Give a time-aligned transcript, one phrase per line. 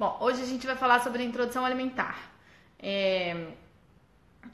[0.00, 2.18] Bom, hoje a gente vai falar sobre introdução alimentar.
[2.78, 3.48] É...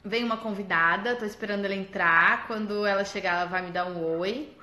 [0.03, 2.47] Vem uma convidada, tô esperando ela entrar.
[2.47, 4.53] Quando ela chegar, ela vai me dar um oi.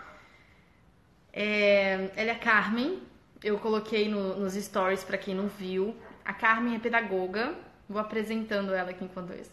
[1.32, 2.10] É...
[2.14, 3.02] Ela é a Carmen.
[3.42, 5.96] Eu coloquei no, nos stories para quem não viu.
[6.22, 7.54] A Carmen é pedagoga.
[7.88, 9.52] Vou apresentando ela aqui enquanto isso.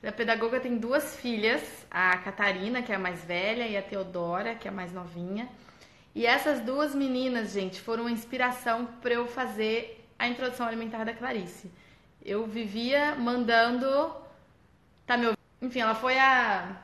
[0.00, 1.60] Ela é pedagoga, tem duas filhas,
[1.90, 5.48] a Catarina, que é a mais velha, e a Teodora, que é a mais novinha.
[6.14, 11.14] E essas duas meninas, gente, foram uma inspiração para eu fazer a introdução alimentar da
[11.14, 11.70] Clarice.
[12.24, 14.12] Eu vivia mandando.
[15.06, 15.38] Tá me ouvindo?
[15.62, 16.76] Enfim, ela foi a,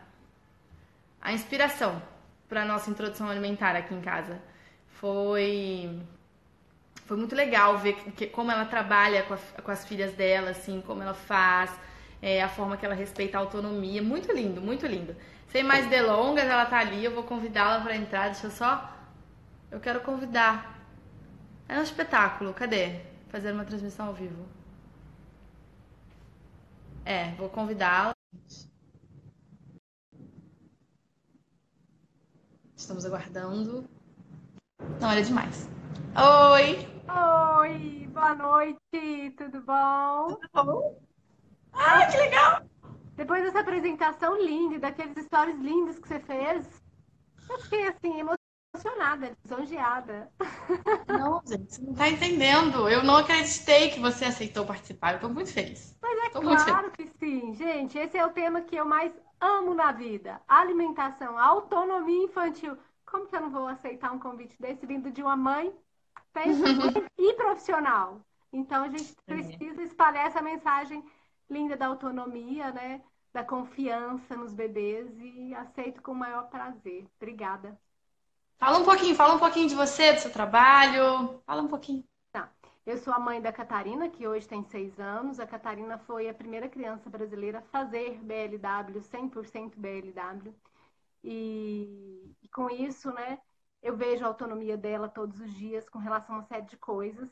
[1.20, 2.00] a inspiração
[2.48, 4.40] para nossa introdução alimentar aqui em casa.
[4.88, 6.00] Foi.
[7.06, 10.80] Foi muito legal ver que, como ela trabalha com, a, com, as filhas dela, assim,
[10.80, 11.70] como ela faz,
[12.22, 14.02] é, a forma que ela respeita a autonomia.
[14.02, 15.14] Muito lindo, muito lindo.
[15.48, 18.30] Sem mais delongas, ela tá ali, eu vou convidá-la para entrar.
[18.30, 18.90] Deixa eu só.
[19.70, 20.80] Eu quero convidar.
[21.68, 23.13] É um espetáculo, cadê?
[23.34, 24.46] Fazer uma transmissão ao vivo.
[27.04, 28.14] É, vou convidá-la.
[32.76, 33.88] Estamos aguardando.
[35.00, 35.68] Não, era demais.
[36.52, 36.86] Oi!
[37.58, 40.38] Oi, boa noite, tudo bom?
[40.52, 41.02] Tudo bom?
[41.72, 42.62] Ah, que legal!
[43.16, 46.68] Depois dessa apresentação linda, daqueles stories lindos que você fez,
[47.50, 48.22] eu fiquei assim,
[48.74, 50.32] emocionada, lisonjeada.
[51.06, 52.88] Não, gente, você não tá entendendo.
[52.88, 55.14] Eu não acreditei que você aceitou participar.
[55.14, 55.96] Eu tô muito feliz.
[56.02, 57.96] Mas é tô claro que sim, gente.
[57.96, 60.40] Esse é o tema que eu mais amo na vida.
[60.48, 62.76] Alimentação, autonomia infantil.
[63.06, 65.72] Como que eu não vou aceitar um convite desse vindo de uma mãe
[67.16, 68.20] e profissional?
[68.52, 69.34] Então a gente é.
[69.34, 71.04] precisa espalhar essa mensagem
[71.48, 73.02] linda da autonomia, né?
[73.32, 77.06] Da confiança nos bebês e aceito com o maior prazer.
[77.16, 77.78] Obrigada.
[78.64, 81.38] Fala um pouquinho, fala um pouquinho de você, do seu trabalho.
[81.44, 82.02] Fala um pouquinho.
[82.32, 82.50] Tá.
[82.86, 85.38] Eu sou a mãe da Catarina, que hoje tem seis anos.
[85.38, 90.54] A Catarina foi a primeira criança brasileira a fazer BLW, 100% BLW.
[91.22, 93.38] E, e com isso, né,
[93.82, 97.28] eu vejo a autonomia dela todos os dias com relação a uma série de coisas.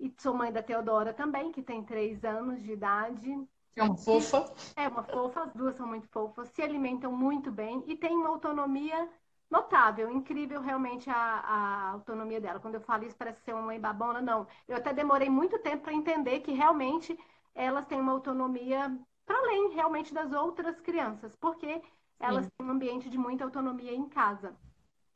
[0.00, 3.30] E sou mãe da Teodora também, que tem três anos de idade.
[3.76, 4.52] É uma fofa.
[4.74, 8.30] É uma fofa, as duas são muito fofas, se alimentam muito bem e têm uma
[8.30, 9.08] autonomia
[9.54, 12.58] notável, incrível realmente a, a, autonomia dela.
[12.58, 14.46] Quando eu falo isso, parece ser uma mãe babona, não.
[14.66, 17.16] Eu até demorei muito tempo para entender que realmente
[17.54, 21.80] elas têm uma autonomia para além realmente das outras crianças, porque
[22.18, 22.50] elas Sim.
[22.58, 24.56] têm um ambiente de muita autonomia em casa.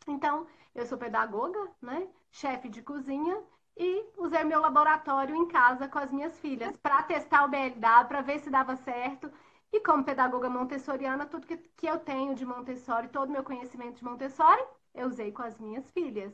[0.06, 2.08] Então, eu sou pedagoga, né?
[2.30, 3.42] Chefe de cozinha
[3.76, 8.20] e usei meu laboratório em casa com as minhas filhas para testar o BLW, para
[8.20, 9.30] ver se dava certo.
[9.72, 13.98] E como pedagoga montessoriana, tudo que, que eu tenho de Montessori, todo o meu conhecimento
[13.98, 14.62] de Montessori,
[14.94, 16.32] eu usei com as minhas filhas.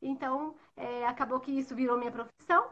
[0.00, 2.70] Então, é, acabou que isso virou minha profissão.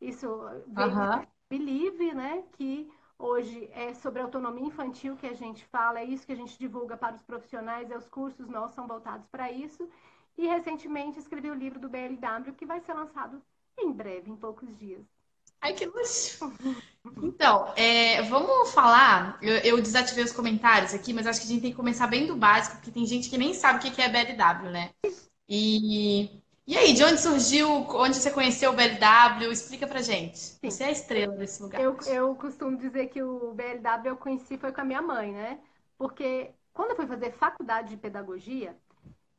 [0.00, 0.26] Isso
[0.68, 1.26] veio uhum.
[1.50, 2.44] Believe, né?
[2.52, 6.58] Que hoje é sobre autonomia infantil que a gente fala, é isso que a gente
[6.58, 9.86] divulga para os profissionais, é os cursos nossos são voltados para isso.
[10.36, 13.42] E recentemente escrevi o livro do BLW, que vai ser lançado
[13.78, 15.06] em breve, em poucos dias.
[15.62, 16.52] Ai, que luxo!
[17.22, 19.38] Então, é, vamos falar.
[19.40, 22.26] Eu, eu, desativei os comentários aqui, mas acho que a gente tem que começar bem
[22.26, 24.90] do básico, porque tem gente que nem sabe o que é BLW, né?
[25.48, 29.52] E, e aí, de onde surgiu, onde você conheceu o BLW?
[29.52, 30.38] Explica pra gente.
[30.38, 30.70] Sim.
[30.70, 31.80] Você é a estrela desse lugar.
[31.80, 35.60] Eu, eu costumo dizer que o BLW eu conheci foi com a minha mãe, né?
[35.96, 38.76] Porque quando eu fui fazer faculdade de pedagogia,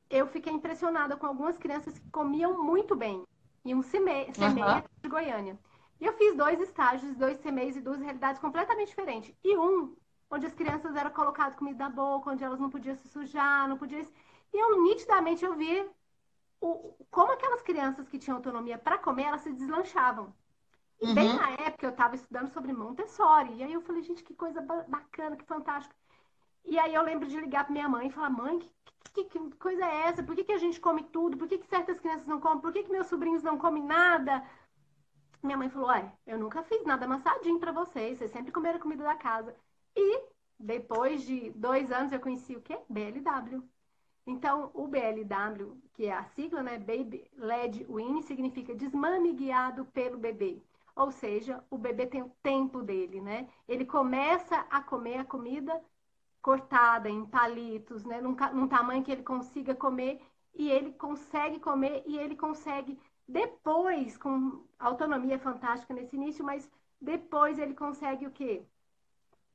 [0.09, 3.23] eu fiquei impressionada com algumas crianças que comiam muito bem.
[3.66, 4.83] E um semeia uhum.
[5.01, 5.57] de Goiânia.
[6.03, 9.34] E eu fiz dois estágios, dois CMEs e duas realidades completamente diferentes.
[9.41, 9.96] E um,
[10.30, 13.78] onde as crianças eram colocadas comida na boca, onde elas não podiam se sujar, não
[13.78, 14.02] podiam...
[14.53, 15.90] E eu, nitidamente, eu vi
[16.59, 20.36] o, como aquelas crianças que tinham autonomia para comer, elas se deslanchavam.
[21.02, 21.16] E uhum.
[21.16, 23.53] bem na época eu estava estudando sobre Montessori.
[23.53, 25.96] E aí eu falei, gente, que coisa bacana, que fantástico.
[26.66, 28.59] E aí eu lembro de ligar para minha mãe e falar, mãe,
[29.13, 30.24] que, que, que, coisa é essa?
[30.24, 31.38] Por que, que a gente come tudo?
[31.38, 32.59] Por que, que certas crianças não comem?
[32.59, 34.44] Por que, que meus sobrinhos não comem nada?
[35.44, 39.04] Minha mãe falou: Olha, eu nunca fiz nada amassadinho para vocês, vocês sempre comeram comida
[39.04, 39.54] da casa.
[39.95, 40.22] E
[40.57, 42.80] depois de dois anos eu conheci o quê?
[42.90, 43.62] BLW.
[44.25, 46.78] Então, o BLW, que é a sigla, né?
[46.78, 50.62] Baby Led Win, significa desmame guiado pelo bebê.
[50.95, 53.50] Ou seja, o bebê tem o tempo dele, né?
[53.68, 55.81] Ele começa a comer a comida
[56.42, 58.22] cortada em palitos, né?
[58.22, 60.22] Num, num tamanho que ele consiga comer
[60.56, 62.98] e ele consegue comer e ele consegue
[63.28, 68.64] depois, com autonomia fantástica nesse início, mas depois ele consegue o quê?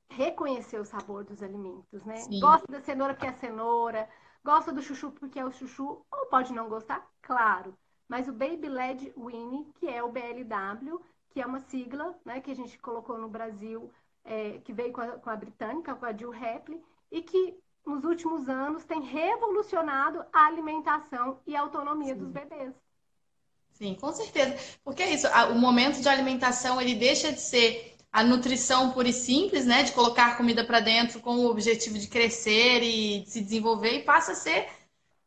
[0.09, 2.17] Reconhecer o sabor dos alimentos, né?
[2.17, 2.41] Sim.
[2.41, 4.09] Gosta da cenoura porque é cenoura,
[4.44, 7.76] gosta do chuchu porque é o chuchu, ou pode não gostar, claro.
[8.09, 11.00] Mas o Baby Led Winnie, que é o BLW,
[11.31, 13.93] que é uma sigla, né, que a gente colocou no Brasil,
[14.25, 18.05] é, que veio com a, com a britânica, com a Jill Hapley, e que nos
[18.05, 22.20] últimos anos tem revolucionado a alimentação e a autonomia Sim.
[22.20, 22.75] dos bebês.
[23.78, 24.56] Sim, com certeza.
[24.82, 29.12] Porque é isso, o momento de alimentação ele deixa de ser a nutrição pura e
[29.12, 33.40] simples, né, de colocar comida para dentro com o objetivo de crescer e de se
[33.40, 34.66] desenvolver e passa a ser,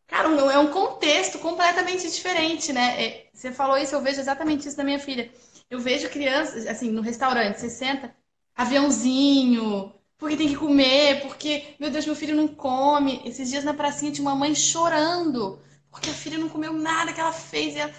[0.07, 3.01] cara, é um contexto completamente diferente, né?
[3.01, 5.31] É, você falou isso, eu vejo exatamente isso da minha filha.
[5.69, 8.13] Eu vejo crianças, assim, no restaurante, você senta,
[8.55, 13.21] aviãozinho, porque tem que comer, porque, meu Deus, meu filho não come.
[13.25, 15.59] Esses dias na pracinha tinha uma mãe chorando,
[15.89, 17.75] porque a filha não comeu nada que ela fez.
[17.75, 17.91] Ela...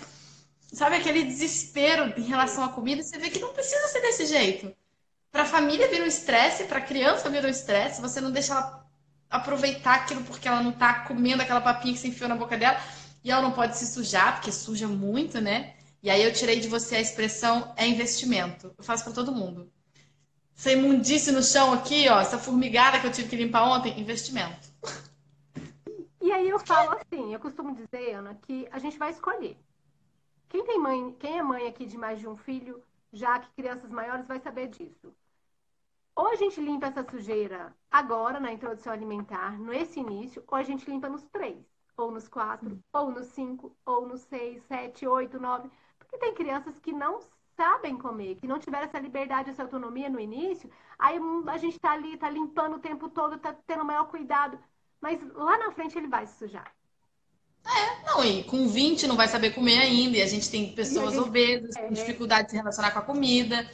[0.72, 3.02] Sabe aquele desespero em relação à comida?
[3.02, 4.74] Você vê que não precisa ser desse jeito.
[5.30, 8.54] Para a família vira um estresse, para a criança vira um estresse, você não deixa
[8.54, 8.86] ela
[9.28, 12.80] aproveitar aquilo porque ela não está comendo aquela papinha que se enfiou na boca dela.
[13.22, 15.74] E ela não pode se sujar, porque suja muito, né?
[16.02, 18.74] E aí eu tirei de você a expressão é investimento.
[18.76, 19.70] Eu faço para todo mundo.
[20.56, 24.68] Essa imundície no chão aqui, ó, essa formigada que eu tive que limpar ontem, investimento.
[26.20, 29.56] E aí eu falo assim, eu costumo dizer, Ana, que a gente vai escolher.
[30.52, 33.90] Quem tem mãe, quem é mãe aqui de mais de um filho, já que crianças
[33.90, 35.10] maiores vai saber disso.
[36.14, 40.90] Ou a gente limpa essa sujeira agora, na introdução alimentar, nesse início, ou a gente
[40.90, 41.56] limpa nos três,
[41.96, 45.70] ou nos quatro, ou nos cinco, ou nos seis, sete, oito, nove.
[45.98, 47.20] Porque tem crianças que não
[47.56, 51.92] sabem comer, que não tiveram essa liberdade, essa autonomia no início, aí a gente tá
[51.92, 54.58] ali, tá limpando o tempo todo, tá tendo o maior cuidado.
[55.00, 56.70] Mas lá na frente ele vai se sujar.
[57.64, 61.14] É, não, e com 20 não vai saber comer ainda, e a gente tem pessoas
[61.14, 63.68] gente, obesas, é, com dificuldade de se relacionar com a comida.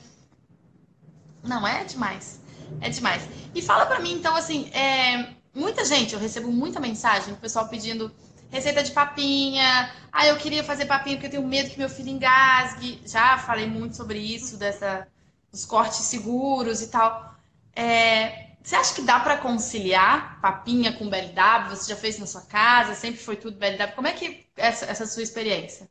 [1.42, 2.40] Não, é demais.
[2.80, 3.22] É demais.
[3.54, 7.68] E fala pra mim, então, assim, é, muita gente, eu recebo muita mensagem, o pessoal
[7.68, 8.12] pedindo
[8.50, 9.90] receita de papinha.
[10.12, 13.00] Ah, eu queria fazer papinha porque eu tenho medo que meu filho engasgue.
[13.06, 15.06] Já falei muito sobre isso, dessa,
[15.50, 17.34] dos cortes seguros e tal.
[17.74, 21.70] É, você acha que dá para conciliar papinha com BLW?
[21.70, 22.94] Você já fez na sua casa?
[22.94, 23.94] Sempre foi tudo BLW?
[23.94, 25.88] Como é que é essa, essa sua experiência?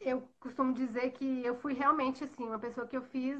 [0.00, 3.38] Eu costumo dizer que eu fui realmente assim, uma pessoa que eu fiz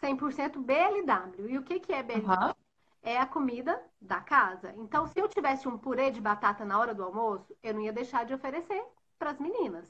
[0.00, 1.50] 100% BLW.
[1.50, 2.28] E o que, que é BLW?
[2.28, 2.54] Uhum
[3.02, 4.72] é a comida da casa.
[4.76, 7.92] Então, se eu tivesse um purê de batata na hora do almoço, eu não ia
[7.92, 8.82] deixar de oferecer
[9.18, 9.84] para as meninas.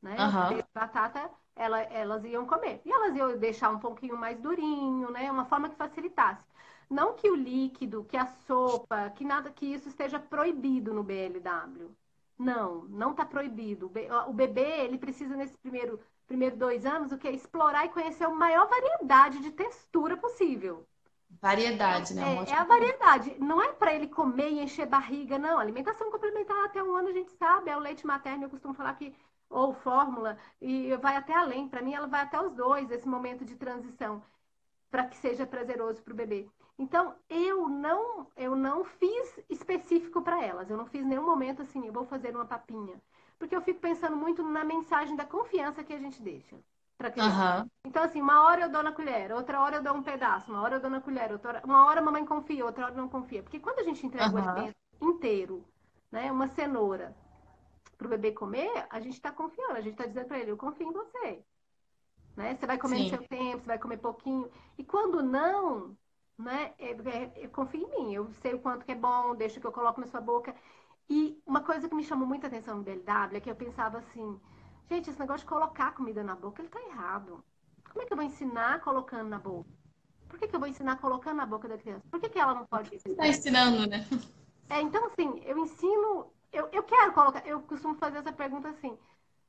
[0.00, 0.16] Né?
[0.18, 0.48] Uhum.
[0.48, 2.80] purê de batata, ela, elas iam comer.
[2.84, 5.30] E elas iam deixar um pouquinho mais durinho, né?
[5.30, 6.44] Uma forma que facilitasse.
[6.88, 11.90] Não que o líquido, que a sopa, que nada que isso esteja proibido no BLW.
[12.38, 13.90] Não, não está proibido.
[14.26, 17.28] O bebê, ele precisa, nesse primeiro, primeiro dois anos, o que?
[17.30, 20.84] Explorar e conhecer a maior variedade de textura possível.
[21.40, 22.22] Variedade, né?
[22.46, 23.36] É, é a variedade.
[23.38, 25.58] Não é para ele comer e encher barriga, não.
[25.58, 27.70] Alimentação complementar até um ano a gente sabe.
[27.70, 29.14] É o leite materno, eu costumo falar que,
[29.52, 31.68] ou fórmula, e vai até além.
[31.68, 34.22] Para mim, ela vai até os dois, esse momento de transição,
[34.90, 36.48] para que seja prazeroso para o bebê.
[36.78, 40.70] Então, eu não, eu não fiz específico para elas.
[40.70, 43.00] Eu não fiz nenhum momento assim, eu vou fazer uma papinha.
[43.38, 46.56] Porque eu fico pensando muito na mensagem da confiança que a gente deixa.
[47.60, 47.68] Uhum.
[47.84, 50.62] Então, assim, uma hora eu dou na colher, outra hora eu dou um pedaço, uma
[50.62, 53.08] hora eu dou na colher, outra hora, uma hora a mamãe confia, outra hora não
[53.08, 53.42] confia.
[53.42, 54.34] Porque quando a gente entrega uhum.
[54.34, 55.64] o alimento inteiro,
[56.10, 57.16] né, uma cenoura,
[58.02, 60.56] para o bebê comer, a gente está confiando, a gente está dizendo para ele, eu
[60.56, 61.42] confio em você.
[62.36, 62.54] Né?
[62.54, 63.02] Você vai comer Sim.
[63.04, 64.50] no seu tempo, você vai comer pouquinho.
[64.76, 65.96] E quando não,
[66.38, 69.60] né, é, é, eu confio em mim, eu sei o quanto que é bom, deixa
[69.60, 70.54] que eu coloco na sua boca.
[71.08, 74.40] E uma coisa que me chamou muita atenção no BLW é que eu pensava assim,
[74.92, 77.42] Gente, esse negócio de colocar comida na boca, ele tá errado.
[77.90, 79.70] Como é que eu vou ensinar colocando na boca?
[80.28, 82.04] Por que, que eu vou ensinar colocando na boca da criança?
[82.10, 84.06] Por que, que ela não pode Você está ensinando, né?
[84.68, 86.32] É, então, assim, eu ensino.
[86.52, 87.46] Eu, eu quero colocar.
[87.46, 88.98] Eu costumo fazer essa pergunta assim.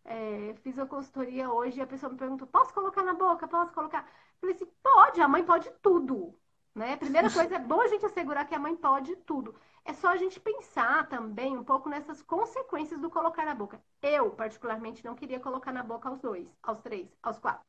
[0.06, 3.48] É, fiz a consultoria hoje e a pessoa me perguntou: posso colocar na boca?
[3.48, 4.00] Posso colocar?
[4.00, 6.34] Eu falei assim: pode, a mãe pode tudo.
[6.74, 6.96] Né?
[6.98, 9.56] Primeira coisa, é bom a gente assegurar que a mãe pode tudo.
[9.86, 13.82] É só a gente pensar também um pouco nessas consequências do colocar na boca.
[14.02, 17.66] Eu, particularmente, não queria colocar na boca aos dois, aos três, aos quatro.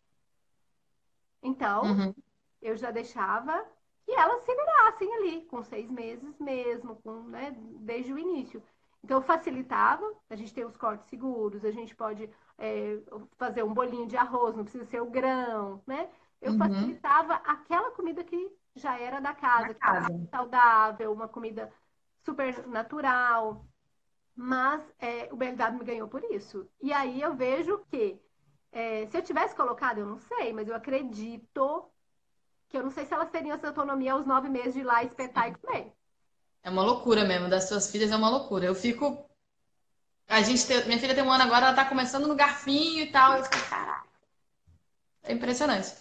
[1.42, 2.14] Então, uhum.
[2.62, 3.66] eu já deixava
[4.04, 8.62] que elas se virassem ali, com seis meses mesmo, com, né, desde o início.
[9.04, 12.98] Então, facilitava, a gente tem os cortes seguros, a gente pode é,
[13.36, 16.08] fazer um bolinho de arroz, não precisa ser o grão, né?
[16.40, 16.58] Eu uhum.
[16.58, 20.28] facilitava aquela comida que já era da casa, da que casa.
[20.30, 21.70] saudável, uma comida
[22.22, 23.66] super natural.
[24.34, 26.66] Mas é, o BMW me ganhou por isso.
[26.80, 28.18] E aí eu vejo que
[28.72, 31.90] é, se eu tivesse colocado, eu não sei, mas eu acredito
[32.68, 35.04] que eu não sei se elas teriam essa autonomia aos nove meses de ir lá
[35.04, 35.92] espetar e comer.
[36.64, 38.64] É uma loucura mesmo, das suas filhas é uma loucura.
[38.66, 39.24] Eu fico.
[40.28, 40.84] A gente tem...
[40.86, 43.36] Minha filha tem um ano agora, ela tá começando no garfinho e tal.
[43.36, 44.08] Eu fico, caraca.
[45.22, 45.92] É impressionante.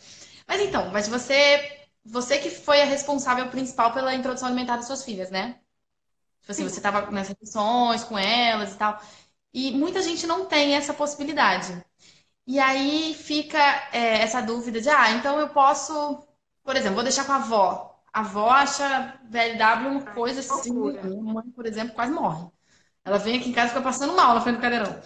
[0.48, 5.04] Mas então, mas você, você que foi a responsável principal pela introdução alimentar das suas
[5.04, 5.60] filhas, né?
[6.42, 6.70] Tipo assim, Sim.
[6.70, 9.02] você estava nas refeições com elas e tal.
[9.54, 11.84] E muita gente não tem essa possibilidade.
[12.48, 13.60] E aí fica
[13.94, 16.26] é, essa dúvida de, ah, então eu posso,
[16.64, 17.93] por exemplo, vou deixar com a avó.
[18.14, 20.72] A avó acha VLW uma coisa assim.
[20.72, 22.48] Minha mãe, por exemplo, quase morre.
[23.04, 25.02] Ela vem aqui em casa e fica passando mal na frente do cadeirão.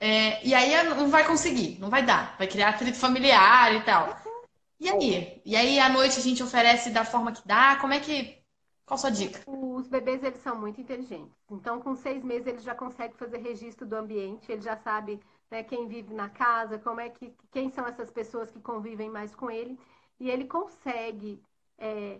[0.00, 2.36] É, e aí não vai conseguir, não vai dar.
[2.38, 4.16] Vai criar atrito familiar e tal.
[4.80, 5.42] E aí?
[5.44, 7.76] E aí à noite a gente oferece da forma que dá?
[7.76, 8.38] Como é que.
[8.86, 9.42] Qual a sua dica?
[9.46, 11.36] Os bebês, eles são muito inteligentes.
[11.50, 15.62] Então, com seis meses, ele já consegue fazer registro do ambiente, ele já sabe né,
[15.62, 19.50] quem vive na casa, como é que, quem são essas pessoas que convivem mais com
[19.50, 19.78] ele.
[20.18, 21.42] E ele consegue
[21.76, 22.18] é,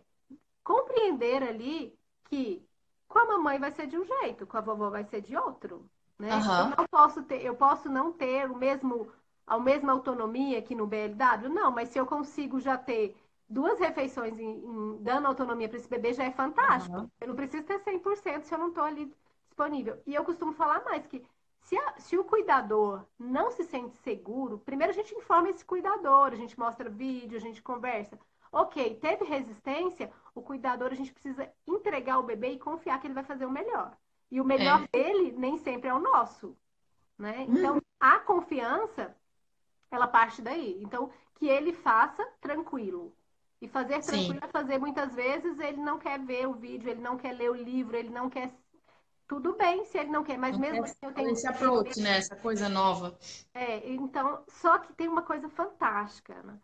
[0.68, 2.62] compreender ali que
[3.08, 5.88] com a mamãe vai ser de um jeito, com a vovó vai ser de outro.
[6.18, 6.28] Né?
[6.34, 6.70] Uhum.
[6.70, 9.10] Eu não posso ter, eu posso não ter o mesmo,
[9.46, 13.16] a mesma autonomia aqui no BLW, não, mas se eu consigo já ter
[13.48, 16.98] duas refeições em, em, dando autonomia para esse bebê já é fantástico.
[16.98, 17.10] Uhum.
[17.18, 19.10] Eu não preciso ter 100% se eu não estou ali
[19.46, 19.98] disponível.
[20.06, 21.24] E eu costumo falar mais que
[21.62, 26.32] se, a, se, o cuidador não se sente seguro, primeiro a gente informa esse cuidador,
[26.32, 28.18] a gente mostra vídeo, a gente conversa.
[28.50, 33.14] Ok, teve resistência, o cuidador a gente precisa entregar o bebê e confiar que ele
[33.14, 33.96] vai fazer o melhor.
[34.30, 34.98] E o melhor é.
[34.98, 36.56] dele nem sempre é o nosso.
[37.18, 37.46] Né?
[37.48, 37.80] Então, uhum.
[37.98, 39.14] a confiança,
[39.90, 40.80] ela parte daí.
[40.82, 43.14] Então, que ele faça tranquilo.
[43.60, 47.16] E fazer tranquilo é fazer muitas vezes, ele não quer ver o vídeo, ele não
[47.16, 48.52] quer ler o livro, ele não quer.
[49.26, 51.30] Tudo bem se ele não quer, mas não mesmo assim eu tenho.
[51.30, 52.18] Esse approach, né?
[52.18, 53.18] Essa coisa nova.
[53.52, 56.56] É, então, só que tem uma coisa fantástica, né?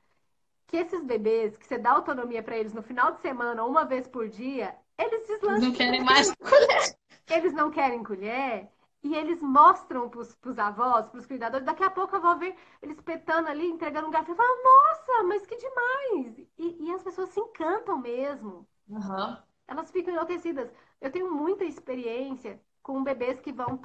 [0.74, 4.08] Que esses bebês, que você dá autonomia para eles no final de semana, uma vez
[4.08, 5.68] por dia, eles deslancham.
[5.68, 6.96] Não querem mais colher.
[7.30, 8.68] Eles não querem colher
[9.00, 11.64] e eles mostram para os avós, para os cuidadores.
[11.64, 15.22] Daqui a pouco a avó vê eles petando ali, entregando um garfo e fala: Nossa,
[15.22, 16.38] mas que demais!
[16.58, 18.66] E, e as pessoas se encantam mesmo.
[18.88, 19.36] Uhum.
[19.68, 20.72] Elas ficam enlouquecidas.
[21.00, 23.80] Eu tenho muita experiência com bebês que vão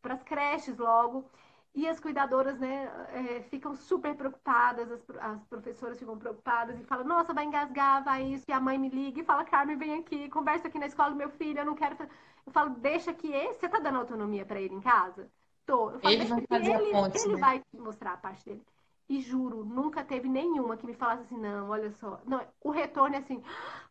[0.00, 1.28] para as creches logo.
[1.74, 7.04] E as cuidadoras, né, é, ficam super preocupadas, as, as, professoras ficam preocupadas e falam,
[7.04, 8.44] nossa, vai engasgar, vai isso.
[8.48, 11.16] E a mãe me liga e fala, Carmen, vem aqui, conversa aqui na escola do
[11.16, 11.96] meu filho, eu não quero.
[12.44, 13.60] Eu falo, deixa que esse.
[13.60, 15.30] Você tá dando autonomia para ele em casa?
[15.64, 15.90] Tô.
[15.90, 17.40] Eu falo, ele vai fazer ele, ponte, ele né?
[17.40, 18.62] vai mostrar a parte dele.
[19.08, 22.20] E juro, nunca teve nenhuma que me falasse assim, não, olha só.
[22.26, 23.42] Não, o retorno é assim,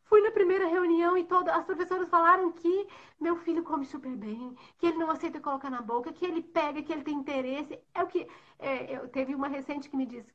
[0.07, 2.87] fui na primeira reunião e todas as professoras falaram que
[3.19, 6.81] meu filho come super bem, que ele não aceita colocar na boca, que ele pega,
[6.81, 7.79] que ele tem interesse.
[7.93, 8.27] É o que.
[8.59, 10.33] É, eu, teve uma recente que me disse,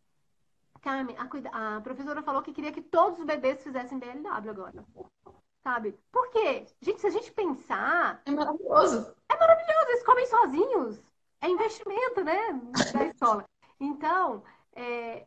[0.81, 4.85] Carmen, a, a professora falou que queria que todos os bebês fizessem BLW agora.
[5.63, 5.97] Sabe?
[6.11, 6.67] Por quê?
[6.81, 8.21] Gente, se a gente pensar.
[8.27, 9.15] É maravilhoso.
[9.29, 11.03] É maravilhoso, eles comem sozinhos.
[11.41, 12.61] É investimento, né?
[12.93, 13.45] Da escola.
[13.79, 14.43] Então,
[14.75, 15.27] é,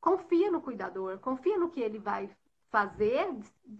[0.00, 2.28] confia no cuidador, confia no que ele vai
[2.70, 3.28] fazer,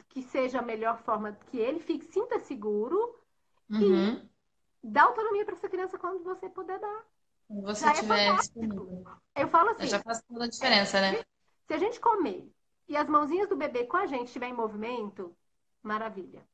[0.08, 3.14] que seja a melhor forma, que ele fique, sinta seguro
[3.70, 4.14] uhum.
[4.14, 4.28] e
[4.82, 7.04] dá autonomia para essa criança quando você puder dar.
[7.46, 8.28] Quando você já é tiver
[9.36, 9.86] é Eu falo assim.
[9.86, 11.24] Já faz toda a diferença, né?
[11.66, 12.50] Se a gente comer
[12.88, 15.36] e as mãozinhas do bebê com a gente estiver em movimento,
[15.82, 16.46] maravilha.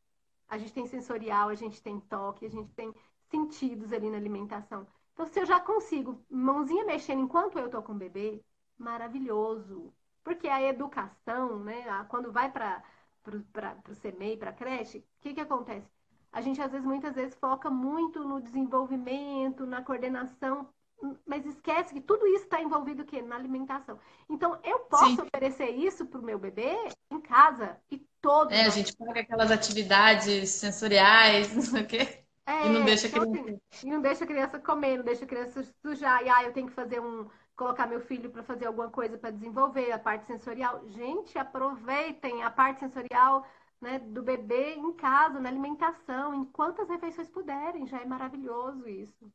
[0.48, 2.92] A gente tem sensorial, a gente tem toque, a gente tem
[3.30, 4.86] sentidos ali na alimentação.
[5.12, 8.42] Então, se eu já consigo mãozinha mexendo enquanto eu tô com o bebê,
[8.76, 9.92] maravilhoso.
[10.24, 12.82] Porque a educação, né, quando vai para
[13.28, 15.86] o CMEI, para a creche, o que, que acontece?
[16.32, 20.68] A gente, às vezes, muitas vezes, foca muito no desenvolvimento, na coordenação,
[21.26, 23.22] mas esquece que tudo isso está envolvido o quê?
[23.22, 24.00] Na alimentação.
[24.28, 25.26] Então, eu posso Sim.
[25.26, 26.74] oferecer isso para o meu bebê
[27.10, 28.50] em casa e todo.
[28.52, 32.23] É, a gente paga aquelas atividades sensoriais, não sei o quê.
[32.46, 33.60] É, e não deixa a então, criança.
[33.72, 36.22] Assim, e não deixa a criança comer, não deixa a criança sujar.
[36.22, 37.28] E ah, eu tenho que fazer um.
[37.56, 40.82] colocar meu filho para fazer alguma coisa para desenvolver a parte sensorial.
[40.88, 43.46] Gente, aproveitem a parte sensorial
[43.80, 47.86] né, do bebê em casa, na alimentação, em quantas refeições puderem.
[47.86, 49.32] Já é maravilhoso isso.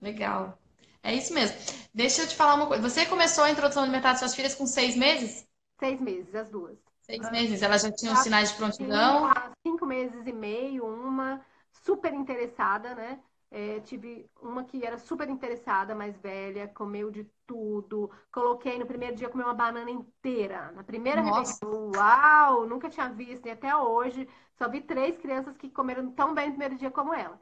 [0.00, 0.56] Legal.
[1.02, 1.56] É isso mesmo.
[1.92, 2.88] Deixa eu te falar uma coisa.
[2.88, 5.46] Você começou a introdução alimentar das suas filhas com seis meses?
[5.78, 6.78] Seis meses, as duas.
[7.02, 7.62] Seis meses.
[7.62, 9.32] Elas já tinham sinais de prontidão?
[9.66, 11.40] Cinco meses e meio, uma
[11.84, 13.20] super interessada, né?
[13.50, 18.10] É, tive uma que era super interessada, mais velha, comeu de tudo.
[18.30, 20.70] Coloquei no primeiro dia comer uma banana inteira.
[20.72, 22.66] Na primeira refeição, uau!
[22.66, 26.52] Nunca tinha visto, e até hoje só vi três crianças que comeram tão bem no
[26.52, 27.40] primeiro dia como ela.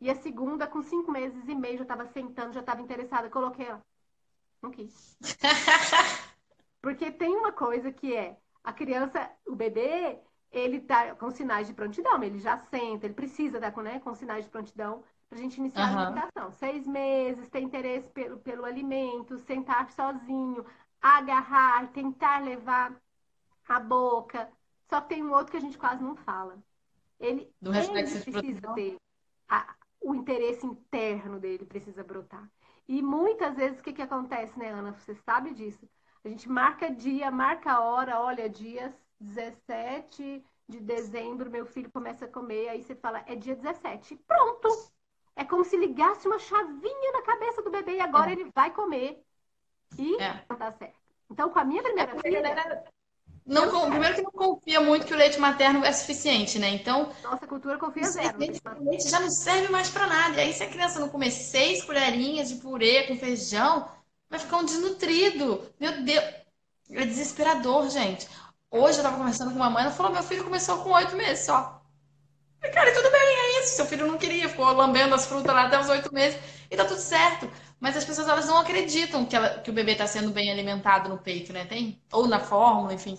[0.00, 3.30] E a segunda, com cinco meses e meio, já estava sentando, já estava interessada.
[3.30, 3.80] Coloquei ela.
[4.60, 5.16] Não quis.
[6.80, 10.20] Porque tem uma coisa que é a criança, o bebê,
[10.52, 14.14] ele tá com sinais de prontidão, ele já senta, ele precisa estar com, né, com
[14.14, 15.98] sinais de prontidão para a gente iniciar uhum.
[15.98, 16.52] a alimentação.
[16.52, 20.64] Seis meses, ter interesse pelo, pelo alimento, sentar sozinho,
[21.00, 22.94] agarrar, tentar levar
[23.66, 24.48] a boca.
[24.88, 26.62] Só que tem um outro que a gente quase não fala.
[27.18, 28.96] Ele, Do ele precisa ter
[29.48, 32.50] a- o interesse interno dele precisa brotar.
[32.86, 34.92] E muitas vezes o que, que acontece, né, Ana?
[34.92, 35.88] Você sabe disso.
[36.24, 42.28] A gente marca dia, marca hora, olha, dias 17 de dezembro, meu filho começa a
[42.28, 44.16] comer, aí você fala, é dia 17.
[44.26, 44.68] Pronto!
[45.34, 48.32] É como se ligasse uma chavinha na cabeça do bebê e agora É.
[48.32, 49.22] ele vai comer.
[49.98, 50.44] E É.
[50.48, 50.98] não tá certo.
[51.30, 52.84] Então, com a minha primeira a filha, galera
[53.44, 56.70] não, primeiro que não confia muito que o leite materno é suficiente, né?
[56.70, 58.38] Então, nossa cultura confia zero.
[58.38, 60.36] meses de leite já não serve mais pra nada.
[60.36, 63.88] E aí, se a criança não comer seis colherinhas de purê com feijão,
[64.30, 65.60] vai ficar um desnutrido.
[65.80, 66.24] Meu Deus,
[66.90, 68.28] é desesperador, gente.
[68.72, 71.44] Hoje eu tava conversando com uma mãe, ela falou: meu filho começou com oito meses
[71.46, 71.80] só.
[72.60, 73.76] Falei, Cara, e tudo bem, é isso.
[73.76, 76.38] Seu filho não queria, ficou lambendo as frutas lá até os oito meses
[76.70, 77.50] e tá tudo certo.
[77.80, 81.08] Mas as pessoas elas não acreditam que, ela- que o bebê tá sendo bem alimentado
[81.08, 81.64] no peito, né?
[81.66, 83.18] Tem, ou na fórmula, enfim.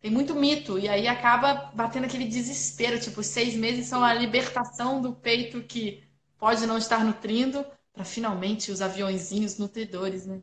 [0.00, 5.00] Tem muito mito, e aí acaba batendo aquele desespero, tipo, seis meses são a libertação
[5.02, 6.04] do peito que
[6.38, 10.40] pode não estar nutrindo, para finalmente os aviõezinhos nutridores, né?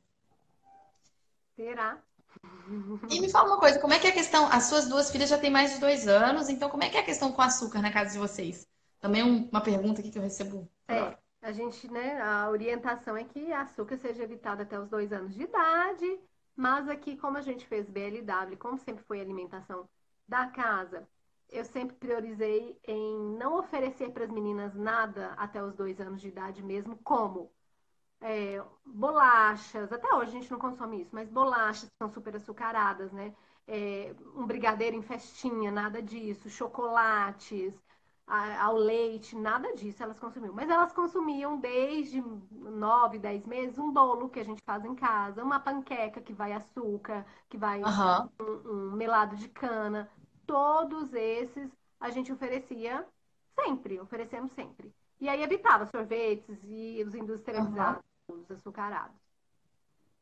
[1.55, 2.03] Será?
[3.09, 4.47] E me fala uma coisa, como é que é a questão?
[4.51, 7.01] As suas duas filhas já têm mais de dois anos, então como é que é
[7.01, 8.67] a questão com açúcar na casa de vocês?
[8.99, 10.67] Também um- uma pergunta aqui que eu recebo.
[10.87, 15.33] É, a gente, né, a orientação é que açúcar seja evitado até os dois anos
[15.33, 16.19] de idade,
[16.55, 19.89] mas aqui, como a gente fez BLW, como sempre foi a alimentação
[20.27, 21.07] da casa,
[21.49, 26.27] eu sempre priorizei em não oferecer para as meninas nada até os dois anos de
[26.29, 27.51] idade mesmo, como
[28.21, 33.11] é, bolachas, até hoje a gente não consome isso, mas bolachas que são super açucaradas,
[33.11, 33.35] né?
[33.67, 37.73] É, um brigadeiro em festinha, nada disso, chocolates,
[38.27, 40.53] a- ao leite, nada disso elas consumiam.
[40.53, 45.43] Mas elas consumiam desde 9, 10 meses um bolo que a gente faz em casa,
[45.43, 48.29] uma panqueca que vai açúcar, que vai Aham.
[48.39, 50.09] um melado de cana.
[50.45, 53.05] Todos esses a gente oferecia
[53.59, 54.93] sempre, oferecemos sempre.
[55.19, 58.01] E aí evitava sorvetes e os industrializados,
[58.33, 59.19] os açucarados.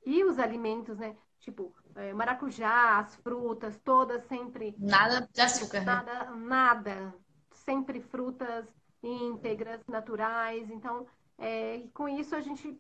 [0.06, 1.16] E os alimentos, né?
[1.40, 5.86] Tipo, eh, maracujá, as frutas, todas sempre Nada de açúcar, né?
[5.86, 7.16] Nada, nada.
[7.52, 8.66] Sempre frutas
[9.02, 10.70] íntegras, naturais.
[10.70, 12.78] Então, é, com isso a gente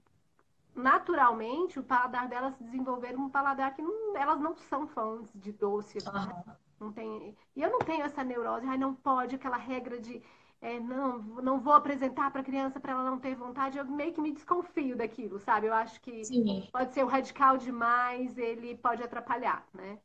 [0.75, 5.97] naturalmente o paladar delas desenvolveram um paladar que não- elas não são fãs de doce.
[6.07, 6.57] Aham.
[6.79, 10.23] Não tem, e eu não tenho essa neurose, ai, não pode, aquela regra de
[10.62, 13.78] é, não, não vou apresentar para a criança para ela não ter vontade.
[13.78, 15.67] Eu meio que me desconfio daquilo, sabe?
[15.67, 20.00] Eu acho que Sim, pode ser o radical demais, ele pode atrapalhar, né?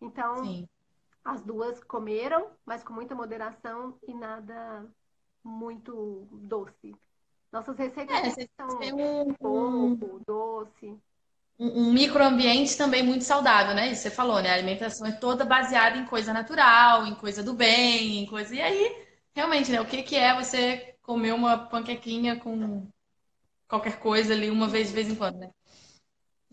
[0.00, 0.68] Então, sim.
[1.24, 4.86] as duas comeram, mas com muita moderação e nada
[5.44, 6.94] muito doce.
[7.52, 10.98] Nossas receitas É, são um, um, pouco, doce.
[11.58, 13.90] um um microambiente também muito saudável, né?
[13.92, 14.50] Isso você falou, né?
[14.50, 18.54] A alimentação é toda baseada em coisa natural, em coisa do bem, em coisa.
[18.54, 18.96] E aí,
[19.34, 19.80] realmente, né?
[19.80, 22.86] O que que é você comer uma panquequinha com
[23.68, 25.50] qualquer coisa ali uma vez de vez em quando, né?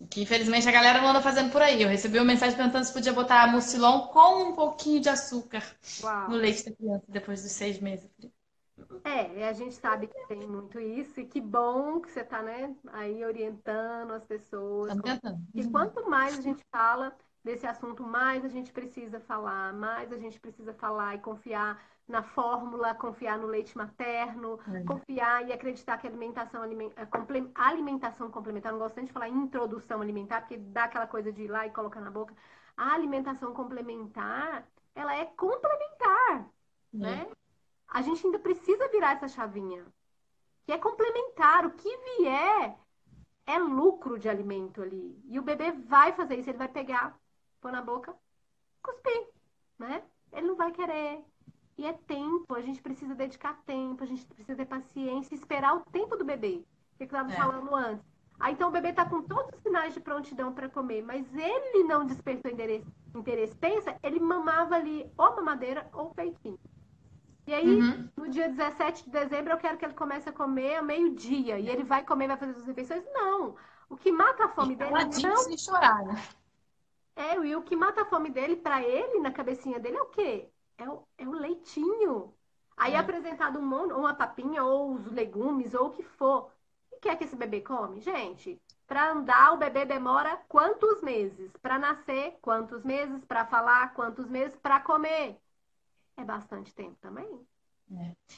[0.10, 1.82] Que infelizmente a galera não anda fazendo por aí.
[1.82, 5.64] Eu recebi uma mensagem perguntando se podia botar mucilon com um pouquinho de açúcar
[6.04, 6.30] Uau.
[6.30, 8.10] no leite da criança depois dos seis meses.
[9.04, 12.44] É, e a gente sabe que tem muito isso, e que bom que você está,
[12.44, 14.92] né, aí orientando as pessoas.
[14.92, 15.42] Estamos tentando.
[15.54, 17.16] E quanto mais a gente fala
[17.48, 22.22] desse assunto, mais a gente precisa falar, mais a gente precisa falar e confiar na
[22.22, 24.84] fórmula, confiar no leite materno, É.
[24.84, 26.62] confiar e acreditar que a alimentação,
[27.56, 31.44] a alimentação complementar, não gosto nem de falar introdução alimentar, porque dá aquela coisa de
[31.44, 32.34] ir lá e colocar na boca.
[32.76, 36.50] A alimentação complementar, ela é complementar,
[36.92, 37.28] né?
[37.88, 39.86] A gente ainda precisa virar essa chavinha,
[40.66, 41.66] que é complementar.
[41.66, 42.76] O que vier
[43.46, 45.18] é lucro de alimento ali.
[45.26, 47.18] E o bebê vai fazer isso, ele vai pegar,
[47.62, 48.16] pôr na boca,
[48.82, 49.28] cuspir,
[49.80, 50.04] né?
[50.32, 51.24] Ele não vai querer.
[51.78, 55.82] E é tempo, a gente precisa dedicar tempo, a gente precisa ter paciência, esperar o
[55.92, 56.64] tempo do bebê.
[56.94, 57.36] O que eu estava É.
[57.36, 58.04] falando antes.
[58.40, 61.84] Aí então o bebê tá com todos os sinais de prontidão para comer, mas ele
[61.84, 63.56] não despertou interesse, interesse.
[63.56, 66.60] Pensa, ele mamava ali ou mamadeira ou peitinho.
[67.48, 68.10] E aí, Uhum.
[68.18, 71.58] no dia 17 de dezembro, eu quero que ele comece a comer ao meio-dia.
[71.58, 73.04] E ele vai comer, vai fazer as refeições?
[73.14, 73.56] Não.
[73.90, 76.16] O que mata a fome dele Caladinho não sem chorar, né?
[77.18, 80.08] É, e o que mata a fome dele, pra ele, na cabecinha dele, é o
[80.08, 80.50] quê?
[80.78, 82.34] É o, é o leitinho.
[82.78, 83.00] Aí é É.
[83.00, 86.52] apresentado um monte, uma papinha, ou os legumes, ou o que for.
[86.92, 88.02] O que é que esse bebê come?
[88.02, 91.52] Gente, pra andar, o bebê demora quantos meses?
[91.62, 93.24] Pra nascer, quantos meses?
[93.26, 94.56] Pra falar, quantos meses?
[94.58, 95.38] Pra comer.
[96.18, 97.48] É bastante tempo também.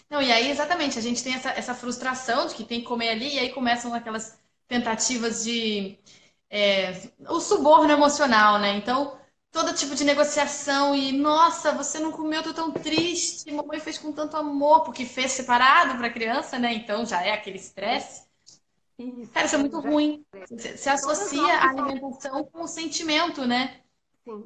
[0.10, 3.10] Não, e aí, exatamente, a gente tem essa, essa frustração de que tem que comer
[3.10, 4.38] ali, e aí começam aquelas
[4.68, 5.98] tentativas de
[6.50, 8.76] é, o suborno emocional, né?
[8.76, 9.18] Então,
[9.52, 14.12] todo tipo de negociação e, nossa, você não comeu, tô tão triste, mamãe fez com
[14.12, 16.74] tanto amor, porque fez separado para criança, né?
[16.74, 18.28] Então já é aquele estresse.
[18.98, 20.26] Isso, Cara, isso é muito ruim.
[20.50, 23.82] Você, você associa a alimentação com o sentimento, né?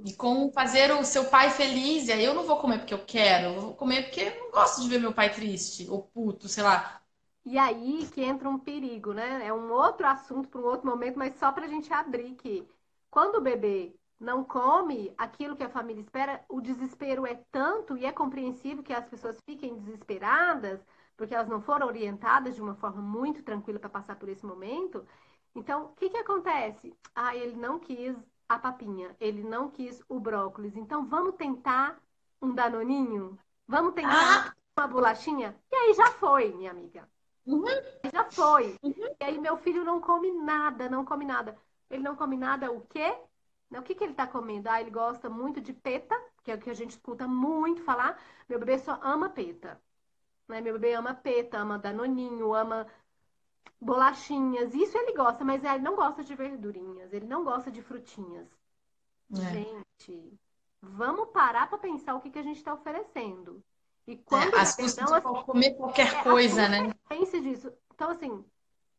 [0.05, 2.07] E com fazer o seu pai feliz.
[2.07, 4.51] E aí eu não vou comer porque eu quero, eu vou comer porque eu não
[4.51, 7.02] gosto de ver meu pai triste ou puto, sei lá.
[7.45, 9.45] E aí que entra um perigo, né?
[9.45, 12.67] É um outro assunto para um outro momento, mas só para a gente abrir que
[13.09, 18.05] quando o bebê não come aquilo que a família espera, o desespero é tanto e
[18.05, 20.79] é compreensível que as pessoas fiquem desesperadas,
[21.17, 25.05] porque elas não foram orientadas de uma forma muito tranquila para passar por esse momento.
[25.53, 26.95] Então, o que, que acontece?
[27.13, 28.15] Ah, ele não quis
[28.47, 30.75] a papinha, ele não quis o brócolis.
[30.75, 32.01] Então, vamos tentar
[32.41, 33.37] um danoninho?
[33.67, 34.55] Vamos tentar ah!
[34.77, 35.55] uma bolachinha?
[35.71, 37.07] E aí já foi, minha amiga.
[37.45, 37.65] Uhum.
[38.11, 38.75] Já foi.
[38.81, 39.15] Uhum.
[39.19, 41.57] E aí meu filho não come nada, não come nada.
[41.89, 43.15] Ele não come nada o quê?
[43.71, 44.69] O que, que ele está comendo?
[44.69, 48.21] Ah, ele gosta muito de peta, que é o que a gente escuta muito falar.
[48.47, 49.81] Meu bebê só ama peta.
[50.47, 50.61] Né?
[50.61, 52.87] Meu bebê ama peta, ama danoninho, ama
[53.81, 54.73] bolachinhas.
[54.73, 58.47] Isso ele gosta, mas ele não gosta de verdurinhas, ele não gosta de frutinhas.
[59.33, 59.35] É.
[59.51, 60.39] Gente,
[60.81, 63.63] vamos parar para pensar o que, que a gente está oferecendo.
[64.05, 66.93] E quando é, as pessoas assim, comer qualquer é, coisa, né?
[67.07, 67.71] Pense disso.
[67.93, 68.43] Então, assim,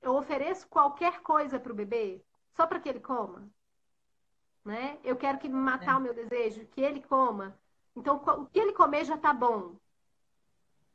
[0.01, 2.23] eu ofereço qualquer coisa para o bebê
[2.55, 3.51] só para que ele coma
[4.64, 4.99] né?
[5.05, 5.99] Eu quero que matar é.
[5.99, 7.57] o meu desejo, que ele coma.
[7.95, 9.77] Então, o que ele comer já tá bom.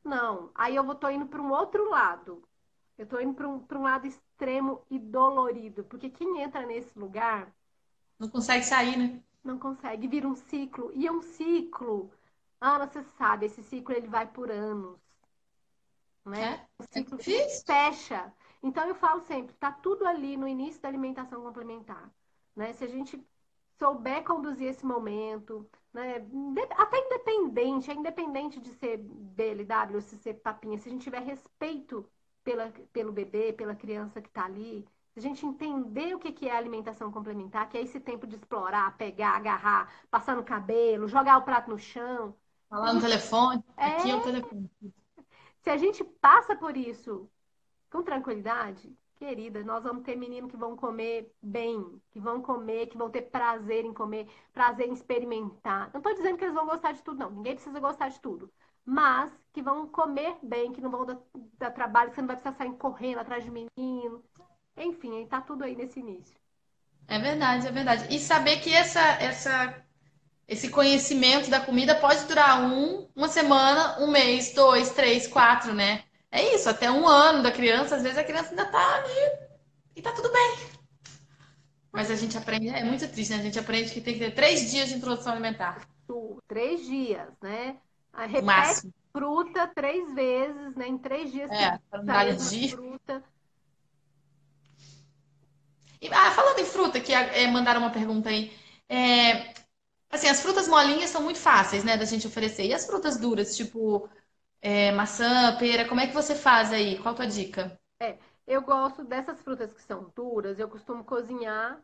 [0.04, 2.44] Não, aí eu tô indo para um outro lado.
[2.98, 7.54] Eu tô indo para um, um lado extremo e dolorido, porque quem entra nesse lugar
[8.18, 9.22] não consegue sair, né?
[9.42, 10.92] Não consegue, vira um ciclo.
[10.94, 12.12] E é um ciclo.
[12.62, 15.00] Ana, você sabe, esse ciclo ele vai por anos.
[16.26, 16.56] Né?
[16.56, 16.68] É?
[16.78, 18.34] O ciclo é fecha.
[18.62, 22.12] Então eu falo sempre, tá tudo ali no início da alimentação complementar.
[22.56, 22.74] Né?
[22.74, 23.22] Se a gente
[23.78, 26.16] souber conduzir esse momento, né?
[26.78, 31.22] até independente, é independente de ser BLW ou se ser papinha, se a gente tiver
[31.22, 32.06] respeito
[32.44, 36.48] pela, pelo bebê, pela criança que está ali, se a gente entender o que, que
[36.48, 41.38] é alimentação complementar, que é esse tempo de explorar, pegar, agarrar, passar no cabelo, jogar
[41.38, 42.36] o prato no chão.
[42.70, 43.86] Falar no telefone, é...
[43.88, 44.70] aqui é o telefone.
[45.62, 47.30] Se a gente passa por isso
[47.90, 52.98] com tranquilidade, Querida, nós vamos ter meninos que vão comer bem, que vão comer, que
[52.98, 55.90] vão ter prazer em comer, prazer em experimentar.
[55.92, 57.30] Não estou dizendo que eles vão gostar de tudo, não.
[57.30, 58.50] Ninguém precisa gostar de tudo.
[58.86, 61.20] Mas que vão comer bem, que não vão dar,
[61.58, 64.24] dar trabalho, que você não vai precisar sair correndo atrás de menino.
[64.78, 66.40] Enfim, está tudo aí nesse início.
[67.06, 68.16] É verdade, é verdade.
[68.16, 69.86] E saber que essa, essa,
[70.50, 76.04] esse conhecimento da comida pode durar um, uma semana, um mês, dois, três, quatro, né?
[76.32, 79.40] É isso, até um ano da criança, às vezes a criança ainda tá ali
[79.96, 80.58] e tá tudo bem.
[81.92, 83.38] Mas a gente aprende, é muito triste, né?
[83.38, 85.88] A gente aprende que tem que ter três dias de introdução alimentar.
[86.48, 87.78] Três dias, né?
[88.16, 88.94] Repete Máximo.
[89.14, 90.88] fruta três vezes, né?
[90.88, 92.70] Em três dias é, para dia.
[92.70, 93.24] fruta.
[96.02, 98.52] E, ah, falando em fruta, que é, mandaram uma pergunta aí.
[98.88, 99.54] É,
[100.10, 102.66] assim, as frutas molinhas são muito fáceis, né, da gente oferecer.
[102.68, 104.10] E as frutas duras, tipo
[104.62, 106.98] é, maçã, pera, como é que você faz aí?
[107.00, 107.80] Qual a tua dica?
[108.00, 108.18] É,
[108.48, 111.82] eu gosto dessas frutas que são duras, eu costumo cozinhar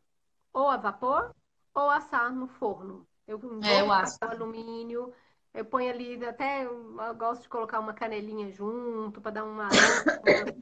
[0.54, 1.34] ou a vapor
[1.74, 3.08] ou assar no forno.
[3.28, 4.20] Eu é, eu acho.
[4.22, 5.14] alumínio,
[5.54, 10.00] eu ponho ali até eu gosto de colocar uma canelinha junto para dar uma,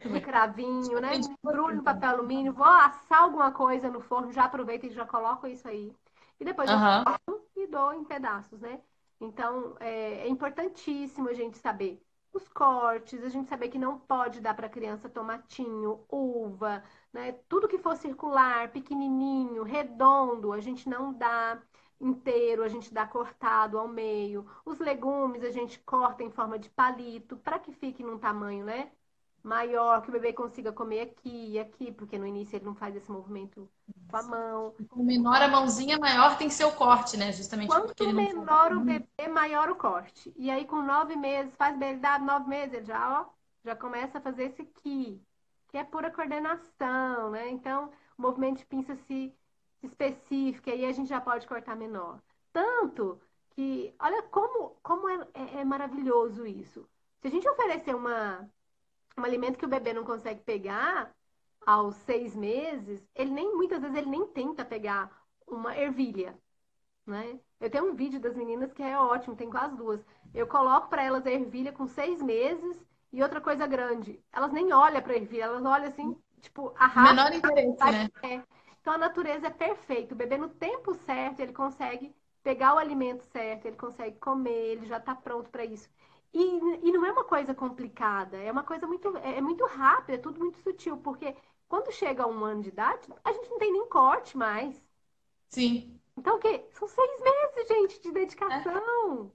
[0.10, 1.15] um cravinho, né?
[1.17, 5.47] Embrulho no papel alumínio, vou assar alguma coisa no forno, já aproveito e já coloco
[5.47, 5.95] isso aí.
[6.39, 6.76] E depois uhum.
[6.76, 8.80] eu corto e dou em pedaços, né?
[9.19, 12.02] Então, é, é importantíssimo a gente saber
[12.34, 17.34] os cortes, a gente saber que não pode dar para a criança tomatinho, uva, né?
[17.48, 21.62] Tudo que for circular, pequenininho, redondo, a gente não dá
[22.02, 24.46] inteiro, a gente dá cortado ao meio.
[24.65, 28.91] Os legumes a gente corta em forma de palito para que fique num tamanho, né?
[29.43, 32.95] Maior, que o bebê consiga comer aqui e aqui, porque no início ele não faz
[32.95, 33.69] esse movimento
[34.10, 34.73] com a mão.
[34.89, 37.32] Com menor a mãozinha, maior tem que ser o corte, né?
[37.34, 40.34] Justamente Quanto porque ele menor o bebê, maior o corte.
[40.38, 43.25] E aí com nove meses, faz belidade, nove meses, ele já, ó,
[43.65, 45.21] já começa a fazer esse aqui,
[45.67, 47.49] que é pura coordenação, né?
[47.49, 49.36] Então, o movimento de pinça se
[49.84, 52.19] específica, aí a gente já pode cortar menor.
[52.53, 56.88] Tanto que, olha como, como é, é, é maravilhoso isso.
[57.19, 58.49] Se a gente oferecer uma
[59.17, 61.13] um alimento que o bebê não consegue pegar
[61.65, 65.10] aos seis meses, ele nem muitas vezes ele nem tenta pegar
[65.47, 66.38] uma ervilha,
[67.06, 67.39] né?
[67.60, 70.06] Eu tenho um vídeo das meninas que é ótimo, tem quase duas.
[70.34, 74.19] Eu coloco para elas a ervilha com seis meses e outra coisa grande.
[74.32, 77.13] Elas nem olham para ervilha, elas olham assim, tipo, arrasta.
[77.13, 78.10] Menor interesse, né?
[78.23, 78.43] É.
[78.82, 80.13] Então a natureza é perfeita.
[80.13, 84.86] O bebê no tempo certo, ele consegue pegar o alimento certo, ele consegue comer, ele
[84.86, 85.89] já está pronto para isso.
[86.34, 90.13] E, e não é uma coisa complicada, é uma coisa muito, é, é muito rápida,
[90.13, 91.36] é tudo muito sutil, porque
[91.67, 94.82] quando chega a um ano de idade, a gente não tem nem corte mais.
[95.50, 96.00] Sim.
[96.17, 96.65] Então, o quê?
[96.72, 99.32] São seis meses, gente, de dedicação.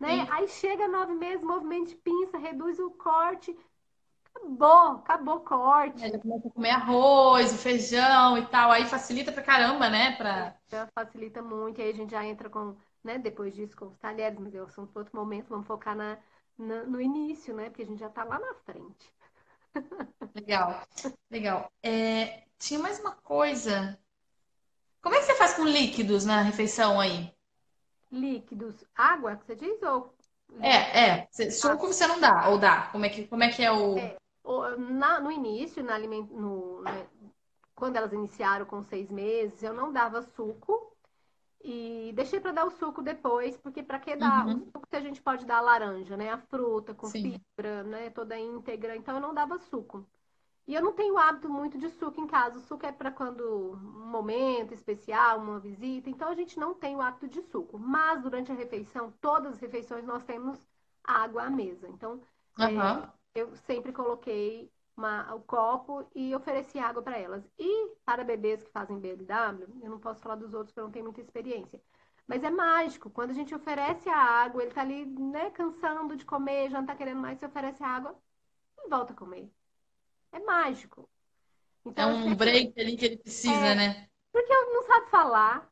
[0.00, 0.04] É.
[0.04, 0.26] Né?
[0.30, 3.56] Aí chega nove meses, movimento de pinça, reduz o corte.
[4.34, 6.04] Acabou, acabou o corte.
[6.04, 8.70] É, já começa a comer arroz, o feijão e tal.
[8.70, 10.14] Aí facilita pra caramba, né?
[10.16, 10.54] Pra...
[10.68, 11.80] Já facilita muito.
[11.80, 14.92] Aí a gente já entra com, né, depois disso, com os talheres, mas é assunto
[14.92, 15.48] para outro momento.
[15.48, 16.18] Vamos focar na,
[16.58, 17.70] na, no início, né?
[17.70, 19.14] Porque a gente já tá lá na frente.
[20.34, 20.82] Legal,
[21.30, 21.72] legal.
[21.82, 23.98] É, tinha mais uma coisa.
[25.02, 27.32] Como é que você faz com líquidos na refeição aí?
[28.10, 29.82] Líquidos, água, que você diz?
[29.82, 30.14] Ou...
[30.60, 31.50] É, é.
[31.50, 32.88] Suco você não dá, ou dá?
[32.92, 33.98] Como é que, como é, que é o.
[33.98, 34.16] É,
[34.78, 36.28] na, no início, na aliment...
[36.30, 37.06] no, né,
[37.74, 40.95] quando elas iniciaram com seis meses, eu não dava suco.
[41.62, 44.54] E deixei para dar o suco depois, porque para que dar uhum.
[44.54, 46.30] o suco que a gente pode dar a laranja, né?
[46.30, 47.40] A fruta com Sim.
[47.56, 48.10] fibra, né?
[48.10, 48.96] Toda íntegra.
[48.96, 50.06] Então eu não dava suco.
[50.66, 52.58] E eu não tenho hábito muito de suco em casa.
[52.58, 56.10] O suco é para quando um momento especial, uma visita.
[56.10, 57.78] Então a gente não tem o hábito de suco.
[57.78, 60.58] Mas durante a refeição, todas as refeições nós temos
[61.02, 61.88] água à mesa.
[61.88, 62.20] Então
[62.58, 62.82] uhum.
[62.82, 67.44] é, eu sempre coloquei uma, o copo e ofereci água para elas.
[67.58, 70.90] E para bebês que fazem BLW, eu não posso falar dos outros porque eu não
[70.90, 71.80] tenho muita experiência.
[72.26, 73.10] Mas é mágico.
[73.10, 76.86] Quando a gente oferece a água, ele tá ali, né, cansando de comer, já não
[76.86, 78.18] tá querendo mais, você oferece a água
[78.78, 79.50] e volta a comer.
[80.32, 81.08] É mágico.
[81.84, 84.08] Então, é um break ali que ele precisa, é, né?
[84.32, 85.70] Porque ele não sabe falar.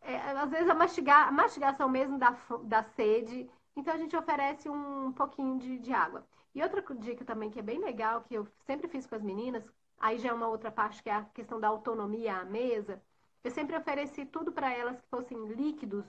[0.00, 2.30] É, às vezes a, mastigar, a mastigação mesmo da,
[2.64, 3.50] da sede.
[3.74, 6.24] Então a gente oferece um pouquinho de, de água.
[6.54, 9.64] E outra dica também que é bem legal, que eu sempre fiz com as meninas,
[9.98, 13.00] aí já é uma outra parte que é a questão da autonomia à mesa.
[13.44, 16.04] Eu sempre ofereci tudo para elas que fossem líquidos,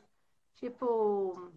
[0.55, 1.51] tipo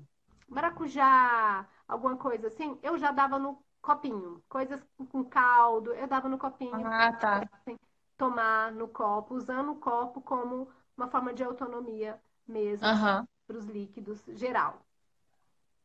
[0.49, 2.79] maracujá, alguma coisa assim.
[2.83, 6.87] Eu já dava no copinho, coisas com caldo, eu dava no copinho.
[6.87, 7.49] Ah, tá.
[7.53, 7.79] Assim,
[8.17, 13.27] tomar no copo, usando o copo como uma forma de autonomia mesmo uhum.
[13.47, 14.85] para os líquidos geral.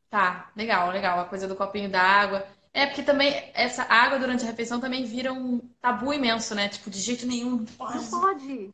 [0.10, 1.20] Tá, legal, legal.
[1.20, 2.48] A coisa do copinho d'água.
[2.74, 6.70] É, porque também essa água durante a refeição também vira um tabu imenso, né?
[6.70, 7.66] Tipo, de jeito nenhum.
[7.66, 8.12] Pode.
[8.12, 8.70] Não pode.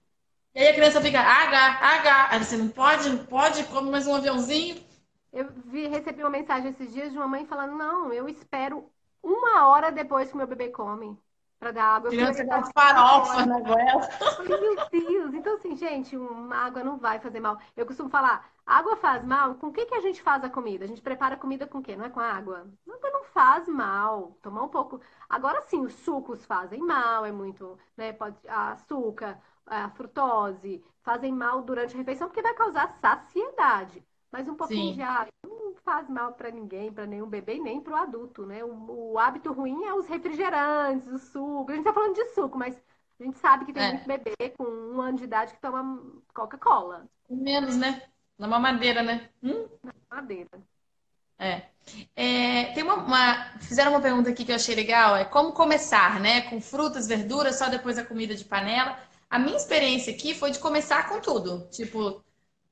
[0.55, 2.27] E aí a criança fica, água, água.
[2.29, 4.83] Aí você não pode, não pode, come mais um aviãozinho.
[5.31, 8.87] Eu vi, recebi uma mensagem esses dias de uma mãe falando, não, eu espero
[9.21, 11.17] uma hora depois que meu bebê come
[11.63, 12.09] para dar água.
[12.09, 14.09] Criança dá farofa na goela.
[14.45, 15.33] Meu Deus!
[15.33, 17.57] Então, assim, gente, uma água não vai fazer mal.
[17.75, 19.55] Eu costumo falar, água faz mal?
[19.55, 20.83] Com o que, que a gente faz a comida?
[20.83, 21.95] A gente prepara a comida com o quê?
[21.95, 22.67] Não é com água?
[22.85, 24.37] Água não faz mal.
[24.41, 24.99] Tomar um pouco.
[25.29, 28.11] Agora sim, os sucos fazem mal, é muito, né?
[28.11, 34.05] Pode, açúcar, a frutose, fazem mal durante a refeição porque vai causar saciedade.
[34.33, 34.95] Mas um pouquinho sim.
[34.95, 38.63] de água não faz mal para ninguém, para nenhum bebê nem para o adulto, né?
[38.63, 41.71] O, o, hábito ruim é os refrigerantes, o suco.
[41.71, 42.75] A gente tá falando de suco, mas
[43.19, 43.91] a gente sabe que tem é.
[43.91, 46.01] muito bebê com um ano de idade que toma
[46.33, 47.05] Coca-Cola.
[47.29, 48.01] Menos, né?
[48.35, 49.29] Na mamadeira, né?
[49.43, 49.67] Hum?
[49.83, 50.49] Na mamadeira.
[51.37, 51.61] É.
[52.15, 52.65] é.
[52.73, 56.41] tem uma, uma, Fizeram uma pergunta aqui que eu achei legal: é como começar, né?
[56.49, 58.97] Com frutas, verduras, só depois a comida de panela.
[59.29, 61.67] A minha experiência aqui foi de começar com tudo.
[61.69, 62.23] Tipo,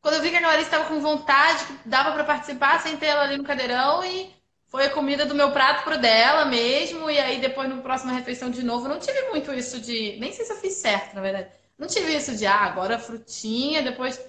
[0.01, 3.23] quando eu vi que a Clarice estava com vontade, que dava para participar, sentei ela
[3.23, 4.33] ali no cadeirão e
[4.67, 7.09] foi a comida do meu prato pro dela mesmo.
[7.09, 10.17] E aí depois, no próxima refeição de novo, não tive muito isso de.
[10.19, 11.49] Nem sei se eu fiz certo, na verdade.
[11.77, 14.19] Não tive isso de, ah, agora frutinha, depois.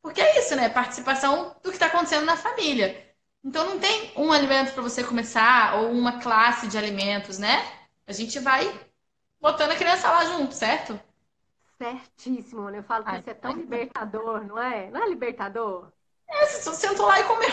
[0.00, 0.68] Porque é isso, né?
[0.68, 3.04] Participação do que está acontecendo na família.
[3.44, 7.66] Então não tem um alimento para você começar ou uma classe de alimentos, né?
[8.06, 8.72] A gente vai
[9.40, 10.98] botando a criança lá junto, certo?
[11.80, 12.78] Certíssimo, né?
[12.78, 14.90] Eu falo que Ai, isso é tão libertador, não é?
[14.90, 15.90] Não é libertador?
[16.28, 17.48] É, você sentou lá e comeu.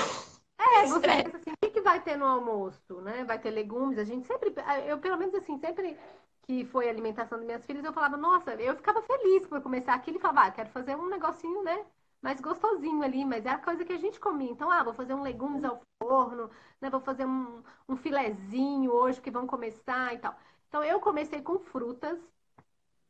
[0.58, 3.24] É, você pensa assim, o que, que vai ter no almoço, né?
[3.24, 4.54] Vai ter legumes, a gente sempre,
[4.88, 5.98] eu pelo menos assim, sempre
[6.44, 9.94] que foi a alimentação das minhas filhas, eu falava, nossa, eu ficava feliz por começar
[9.94, 11.86] aquilo e falava, ah, quero fazer um negocinho, né?
[12.22, 14.50] Mais gostosinho ali, mas é a coisa que a gente comia.
[14.52, 16.50] Então, ah, vou fazer um legumes ao forno,
[16.82, 16.90] né?
[16.90, 20.36] Vou fazer um, um filezinho hoje que vão começar e tal.
[20.68, 22.20] Então, eu comecei com frutas,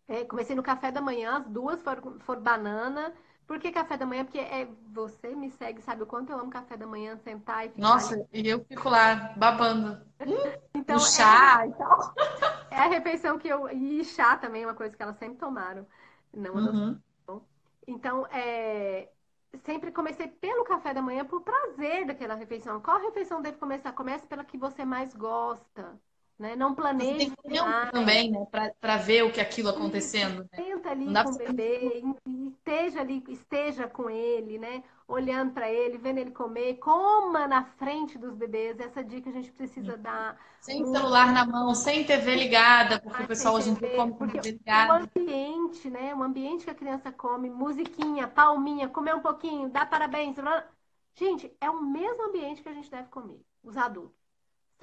[0.08, 3.14] é, comecei no café da manhã, as duas foram, foram banana.
[3.48, 4.26] Por que café da manhã?
[4.26, 7.70] Porque é, você me segue, sabe o quanto eu amo café da manhã, sentar e
[7.70, 7.82] ficar.
[7.82, 10.02] Nossa, e eu fico lá babando.
[10.74, 12.14] Então, no chá é, e tal.
[12.72, 13.70] É a refeição que eu.
[13.70, 15.88] E chá também é uma coisa que elas sempre tomaram.
[16.34, 17.00] Não uhum.
[17.88, 19.10] Então, é,
[19.64, 22.82] sempre comecei pelo café da manhã por prazer daquela refeição.
[22.82, 23.94] Qual refeição deve começar?
[23.94, 26.00] Comece pela que você mais gosta.
[26.38, 26.56] Né?
[26.56, 27.32] Não planeje.
[27.32, 28.46] Tem tempo também, né?
[28.80, 30.40] Para ver o que aquilo acontecendo.
[30.44, 30.50] Né?
[30.52, 32.04] Tenta ali com o bebê,
[32.48, 34.84] esteja ali, esteja com ele, né?
[35.08, 38.80] Olhando para ele, vendo ele comer, coma na frente dos bebês.
[38.80, 40.38] Essa dica a gente precisa dar.
[40.60, 40.98] Sem muito...
[40.98, 44.52] celular na mão, sem TV ligada, porque o pessoal hoje em dia come com TV
[44.52, 44.94] ligada.
[44.94, 46.14] O ambiente, né?
[46.14, 50.36] O ambiente que a criança come, musiquinha, palminha, comer um pouquinho, dá parabéns.
[51.14, 54.25] Gente, é o mesmo ambiente que a gente deve comer, os adultos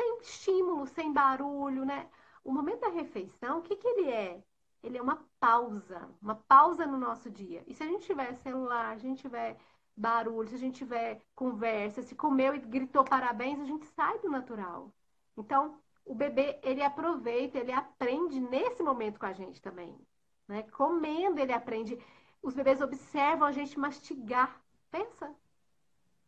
[0.03, 2.09] sem estímulo, sem barulho, né?
[2.45, 4.43] O momento da refeição, o que, que ele é?
[4.83, 7.63] Ele é uma pausa, uma pausa no nosso dia.
[7.69, 9.57] E se a gente tiver celular, se a gente tiver
[9.97, 14.29] barulho, se a gente tiver conversa, se comeu e gritou parabéns, a gente sai do
[14.29, 14.93] natural.
[15.37, 19.97] Então, o bebê, ele aproveita, ele aprende nesse momento com a gente também.
[20.49, 20.65] Né?
[20.65, 21.97] Comendo, ele aprende.
[22.43, 24.61] Os bebês observam a gente mastigar.
[24.91, 25.33] Pensa.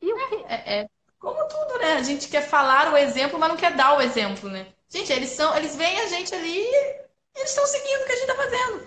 [0.00, 0.34] E o que...
[0.44, 0.90] É, é,
[1.24, 1.94] como tudo, né?
[1.94, 4.72] A gente quer falar o exemplo, mas não quer dar o exemplo, né?
[4.88, 7.00] Gente, eles são, eles veem a gente ali e
[7.36, 8.84] eles estão seguindo o que a gente está fazendo.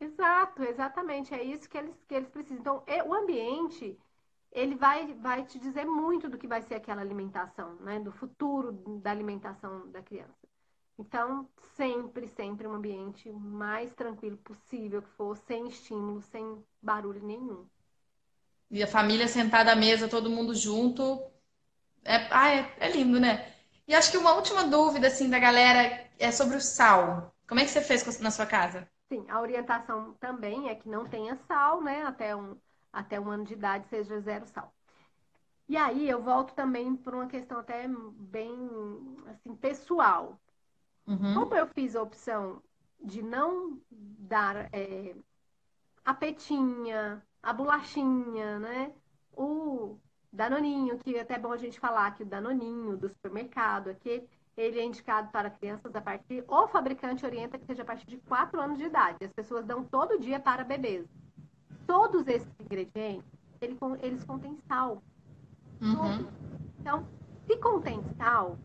[0.00, 1.34] Exato, exatamente.
[1.34, 2.58] É isso que eles, que eles precisam.
[2.60, 3.98] Então, o ambiente,
[4.50, 8.00] ele vai, vai te dizer muito do que vai ser aquela alimentação, né?
[8.00, 10.48] Do futuro da alimentação da criança.
[10.98, 17.66] Então, sempre, sempre um ambiente mais tranquilo possível que for, sem estímulo, sem barulho nenhum.
[18.70, 21.20] E a família sentada à mesa, todo mundo junto,
[22.04, 23.52] é, ah, é, é lindo, né?
[23.86, 27.34] E acho que uma última dúvida, assim, da galera é sobre o sal.
[27.48, 28.88] Como é que você fez na sua casa?
[29.08, 32.04] Sim, a orientação também é que não tenha sal, né?
[32.04, 32.56] Até um,
[32.92, 34.72] até um ano de idade seja zero sal.
[35.68, 38.56] E aí eu volto também para uma questão até bem
[39.26, 40.40] assim pessoal.
[41.06, 41.34] Uhum.
[41.34, 42.62] Como eu fiz a opção
[43.02, 45.14] de não dar é,
[46.04, 48.92] a petinha, a bolachinha, né?
[50.32, 54.22] Danoninho, que é até bom a gente falar que o Danoninho do supermercado aqui,
[54.56, 58.18] ele é indicado para crianças a partir, o fabricante orienta que seja a partir de
[58.18, 59.24] 4 anos de idade.
[59.24, 61.06] As pessoas dão todo dia para bebês.
[61.86, 63.26] Todos esses ingredientes,
[63.60, 65.02] eles, eles contêm sal.
[65.80, 66.26] Uhum.
[66.78, 67.06] Então,
[67.46, 68.58] se contém sal,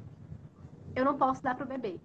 [0.96, 2.00] eu não posso dar para o bebê.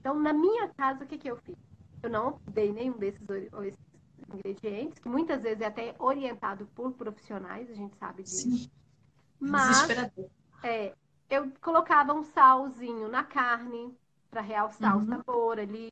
[0.00, 1.56] Então, na minha casa, o que, que eu fiz?
[2.02, 3.85] Eu não dei nenhum desses, desses
[4.34, 8.50] ingredientes, que muitas vezes é até orientado por profissionais, a gente sabe disso.
[8.50, 8.70] Sim.
[9.38, 9.88] Mas
[10.62, 10.94] é,
[11.28, 13.96] eu colocava um salzinho na carne
[14.30, 15.02] para realçar uhum.
[15.02, 15.90] o sabor ali.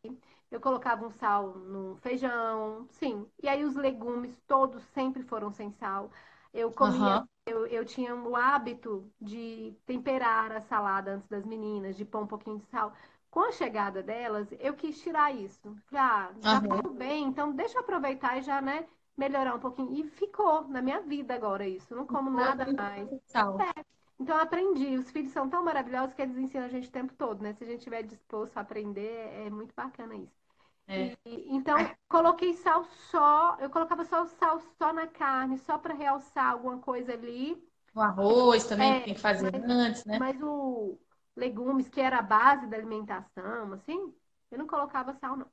[0.50, 3.26] Eu colocava um sal no feijão, sim.
[3.42, 6.10] E aí os legumes todos sempre foram sem sal.
[6.52, 7.26] Eu comia, uhum.
[7.46, 12.26] eu, eu tinha o hábito de temperar a salada antes das meninas, de pôr um
[12.26, 12.92] pouquinho de sal.
[13.34, 15.76] Com a chegada delas, eu quis tirar isso.
[15.92, 16.68] Ah, já uhum.
[16.68, 19.92] tudo bem, então deixa eu aproveitar e já, né, melhorar um pouquinho.
[19.92, 21.96] E ficou na minha vida agora isso.
[21.96, 23.10] Não como nada mais.
[23.10, 23.84] É.
[24.20, 24.96] Então aprendi.
[24.96, 27.52] Os filhos são tão maravilhosos que eles ensinam a gente o tempo todo, né?
[27.54, 30.40] Se a gente estiver disposto a aprender, é muito bacana isso.
[30.86, 31.16] É.
[31.26, 31.76] E, então,
[32.08, 36.78] coloquei sal só, eu colocava só o sal só na carne, só para realçar alguma
[36.78, 37.60] coisa ali.
[37.92, 40.20] O arroz também é, tem que fazer mas, antes, né?
[40.20, 40.96] Mas o,
[41.36, 44.14] legumes, que era a base da alimentação, assim,
[44.50, 45.50] eu não colocava sal, não.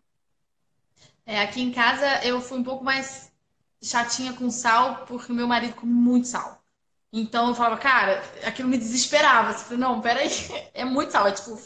[1.26, 3.32] É, aqui em casa eu fui um pouco mais
[3.82, 6.62] chatinha com sal, porque meu marido come muito sal.
[7.13, 9.52] Então eu falava, cara, aquilo me desesperava.
[9.52, 10.30] Assim, não, peraí,
[10.74, 11.58] é muito sal, é tipo.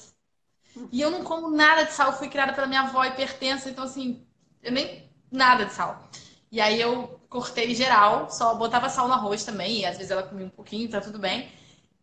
[0.91, 4.25] E eu não como nada de sal, fui criada pela minha avó hipertensa, então assim,
[4.63, 5.10] eu nem.
[5.32, 6.10] nada de sal.
[6.51, 10.45] E aí eu cortei geral, só botava sal no arroz também, às vezes ela comia
[10.45, 11.51] um pouquinho, tá tudo bem,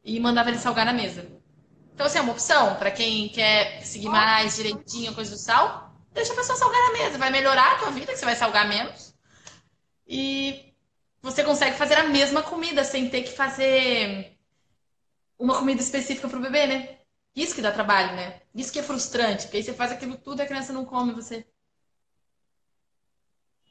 [0.05, 1.27] e mandava ele salgar na mesa.
[1.95, 5.95] Então, assim, é uma opção para quem quer seguir mais direitinho coisa do sal.
[6.13, 7.19] Deixa a pessoa salgar na mesa.
[7.19, 9.15] Vai melhorar a tua vida, que você vai salgar menos.
[10.07, 10.75] E
[11.21, 14.37] você consegue fazer a mesma comida sem ter que fazer
[15.39, 16.99] uma comida específica para o bebê, né?
[17.35, 18.43] Isso que dá trabalho, né?
[18.55, 21.13] Isso que é frustrante, porque aí você faz aquilo tudo e a criança não come
[21.13, 21.47] você.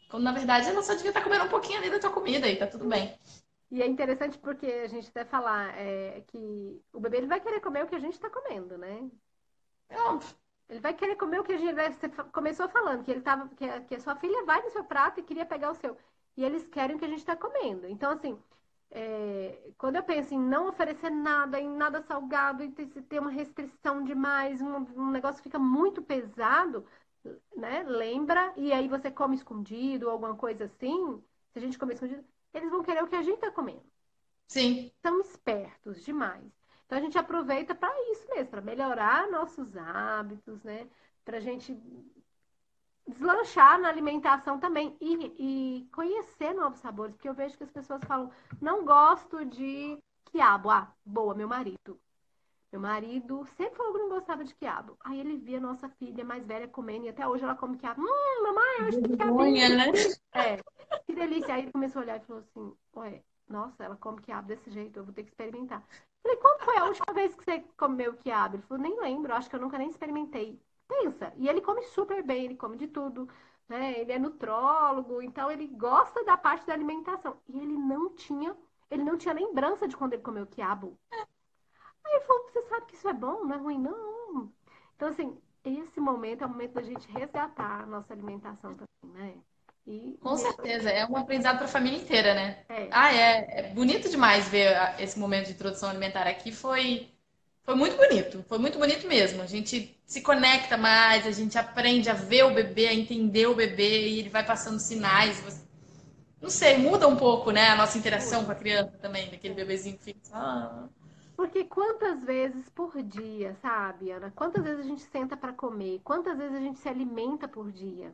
[0.09, 2.57] Quando na verdade ela só devia estar comendo um pouquinho ali da tua comida e
[2.57, 3.17] tá tudo bem.
[3.71, 7.61] E é interessante porque a gente até falar é, que o bebê ele vai querer
[7.61, 9.09] comer o que a gente está comendo, né?
[9.89, 9.95] É.
[10.69, 11.75] Ele vai querer comer o que a gente.
[11.93, 13.47] Você começou falando, que ele tava.
[13.55, 15.97] Que a, que a sua filha vai no seu prato e queria pegar o seu.
[16.35, 17.87] E eles querem o que a gente está comendo.
[17.87, 18.37] Então, assim,
[18.89, 24.03] é, quando eu penso em não oferecer nada, em nada salgado, e ter uma restrição
[24.03, 26.85] demais, um, um negócio fica muito pesado,
[27.55, 27.83] né?
[27.83, 31.21] Lembra, e aí você come escondido, alguma coisa assim.
[31.53, 32.23] Se a gente comer escondido,
[32.53, 33.83] eles vão querer o que a gente está comendo.
[34.47, 34.91] Sim.
[35.01, 36.43] São espertos demais.
[36.85, 40.87] Então a gente aproveita para isso mesmo, para melhorar nossos hábitos, né?
[41.23, 41.73] Para a gente
[43.07, 48.03] deslanchar na alimentação também e, e, conhecer novos sabores, porque eu vejo que as pessoas
[48.03, 48.31] falam,
[48.61, 51.99] não gosto de quiabo, ah, boa, meu marido.
[52.71, 54.97] Meu marido sempre falou que não gostava de quiabo.
[55.03, 58.01] Aí ele via nossa filha mais velha comendo e até hoje ela come quiabo.
[58.01, 59.37] Hum, mamãe, eu acho que quiabo.
[59.43, 59.91] né?
[60.33, 60.57] É,
[61.05, 61.53] que delícia.
[61.53, 64.97] Aí ele começou a olhar e falou assim: Ué, nossa, ela come quiabo desse jeito,
[64.97, 65.83] eu vou ter que experimentar.
[66.23, 68.55] Falei, quando foi a última vez que você comeu quiabo?
[68.55, 70.59] Ele falou, nem lembro, acho que eu nunca nem experimentei.
[70.87, 73.27] Pensa, e ele come super bem, ele come de tudo,
[73.67, 73.99] né?
[73.99, 77.37] Ele é nutrólogo, então ele gosta da parte da alimentação.
[77.47, 78.55] E ele não tinha,
[78.89, 80.97] ele não tinha lembrança de quando ele comeu quiabo.
[82.11, 84.51] Aí ele falou, você sabe que isso é bom, não é ruim, não.
[84.95, 89.41] Então, assim, esse momento é o momento da gente resgatar a nossa alimentação também, né?
[89.87, 92.59] E Com certeza, é um aprendizado para a família inteira, né?
[92.69, 92.87] É.
[92.91, 96.51] Ah, é, é bonito demais ver esse momento de introdução alimentar aqui.
[96.51, 97.07] Foi,
[97.63, 99.41] foi muito bonito, foi muito bonito mesmo.
[99.41, 103.55] A gente se conecta mais, a gente aprende a ver o bebê, a entender o
[103.55, 105.41] bebê e ele vai passando sinais.
[106.41, 109.97] Não sei, muda um pouco, né, a nossa interação com a criança também, daquele bebezinho
[109.97, 110.19] que fica.
[110.33, 110.87] Ah.
[111.41, 114.29] Porque quantas vezes por dia, sabe, Ana?
[114.29, 115.99] Quantas vezes a gente senta para comer?
[116.03, 118.13] Quantas vezes a gente se alimenta por dia?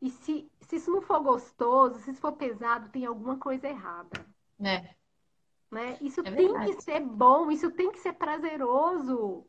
[0.00, 4.24] E se, se isso não for gostoso, se isso for pesado, tem alguma coisa errada.
[4.58, 4.94] É.
[5.70, 5.98] Né?
[6.00, 9.46] Isso é tem que ser bom, isso tem que ser prazeroso.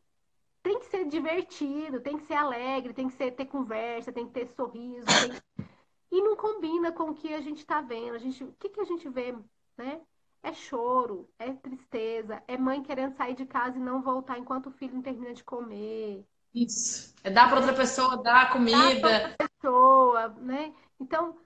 [0.61, 4.33] Tem que ser divertido, tem que ser alegre, tem que ser, ter conversa, tem que
[4.33, 5.05] ter sorriso.
[5.05, 5.65] Tem...
[6.11, 8.15] E não combina com o que a gente está vendo.
[8.15, 9.33] A gente, o que, que a gente vê,
[9.77, 10.01] né?
[10.47, 14.71] É choro, é tristeza, é mãe querendo sair de casa e não voltar enquanto o
[14.71, 16.25] filho não termina de comer.
[16.55, 17.13] Isso.
[17.21, 18.77] É dar para outra pessoa, dar comida.
[18.77, 20.73] Outra pessoa, né?
[21.01, 21.37] Então,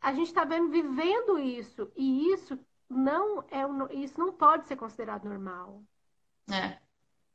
[0.00, 2.58] a gente está vendo vivendo isso e isso
[2.90, 3.62] não é
[3.94, 5.80] isso não pode ser considerado normal.
[6.50, 6.78] É.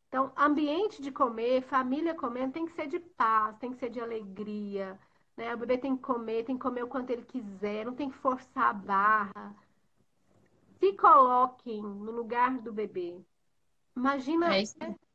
[0.09, 4.01] Então, ambiente de comer, família comendo, tem que ser de paz, tem que ser de
[4.01, 4.99] alegria.
[5.37, 5.55] Né?
[5.55, 8.17] O bebê tem que comer, tem que comer o quanto ele quiser, não tem que
[8.17, 9.55] forçar a barra.
[10.79, 13.19] Se coloquem no lugar do bebê.
[13.95, 14.55] Imagina.
[14.55, 14.63] É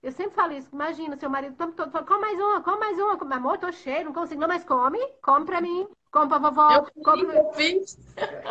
[0.03, 0.69] eu sempre falo isso.
[0.73, 3.17] Imagina, seu marido o tempo todo fala, come mais uma, come mais uma.
[3.17, 4.41] Come, amor, tô cheio, não consigo.
[4.41, 4.99] Não, mas come.
[5.23, 5.87] Come pra mim.
[6.11, 6.73] Come pra vovó.
[6.73, 7.23] Eu, come...
[7.23, 7.97] eu fiz.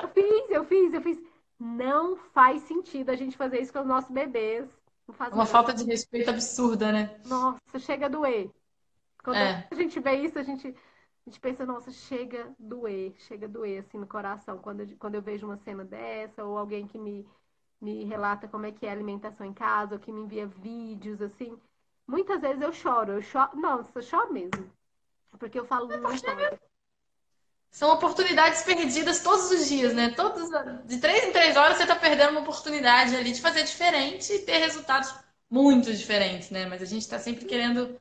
[0.02, 1.20] Eu fiz, eu fiz, eu fiz.
[1.60, 4.68] Não faz sentido a gente fazer isso com os nossos bebês.
[5.32, 7.20] Uma falta de respeito absurda, né?
[7.26, 8.50] Nossa, chega a doer.
[9.24, 9.68] Quando é.
[9.70, 10.74] a gente vê isso, a gente,
[11.26, 14.58] a gente pensa, nossa, chega a doer, chega a doer assim no coração.
[14.58, 17.28] Quando eu, quando eu vejo uma cena dessa, ou alguém que me
[17.82, 21.20] me relata como é que é a alimentação em casa, ou que me envia vídeos,
[21.22, 21.58] assim.
[22.08, 23.50] Muitas vezes eu choro, eu choro.
[23.56, 24.72] Não, eu choro mesmo.
[25.40, 26.60] Porque eu falo, choro.
[27.72, 30.10] São oportunidades perdidas todos os dias, né?
[30.12, 30.50] Todos,
[30.86, 34.40] de três em três horas você está perdendo uma oportunidade ali de fazer diferente e
[34.40, 35.14] ter resultados
[35.50, 36.66] muito diferentes, né?
[36.66, 37.98] Mas a gente está sempre querendo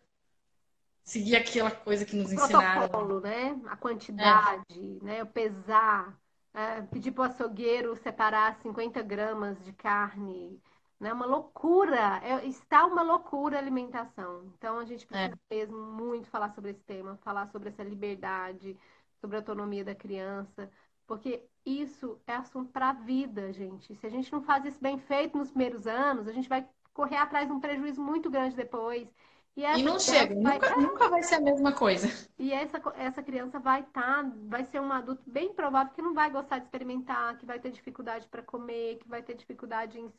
[1.11, 2.89] seguir aquela coisa que nos o ensinaram.
[2.89, 3.61] Protocolo, né?
[3.67, 5.05] A quantidade, é.
[5.05, 5.23] né?
[5.23, 6.17] O pesar
[6.55, 10.61] é, pedir para o açougueiro separar 50 gramas de carne.
[11.01, 11.13] Né?
[11.13, 14.53] Uma loucura, é, está uma loucura a alimentação.
[14.57, 15.55] Então a gente precisa é.
[15.55, 18.77] mesmo muito falar sobre esse tema, falar sobre essa liberdade,
[19.21, 20.71] sobre a autonomia da criança,
[21.07, 23.97] porque isso é assunto para a vida, gente.
[23.97, 27.17] Se a gente não faz isso bem feito nos primeiros anos, a gente vai correr
[27.17, 29.09] atrás de um prejuízo muito grande depois.
[29.57, 30.55] E, e não chega, vai...
[30.55, 32.09] nunca, nunca vai ser a mesma coisa.
[32.39, 36.15] E essa, essa criança vai estar, tá, vai ser um adulto bem provável que não
[36.15, 40.11] vai gostar de experimentar, que vai ter dificuldade para comer, que vai ter dificuldade em,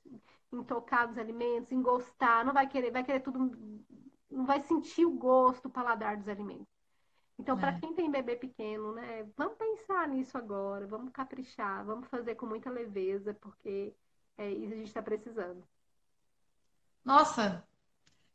[0.52, 3.58] em tocar os alimentos, em gostar, não vai querer, vai querer tudo,
[4.30, 6.68] não vai sentir o gosto, o paladar dos alimentos.
[7.40, 7.60] Então, é.
[7.60, 12.46] para quem tem bebê pequeno, né, vamos pensar nisso agora, vamos caprichar, vamos fazer com
[12.46, 13.96] muita leveza, porque
[14.38, 15.64] é isso a gente está precisando.
[17.04, 17.66] Nossa,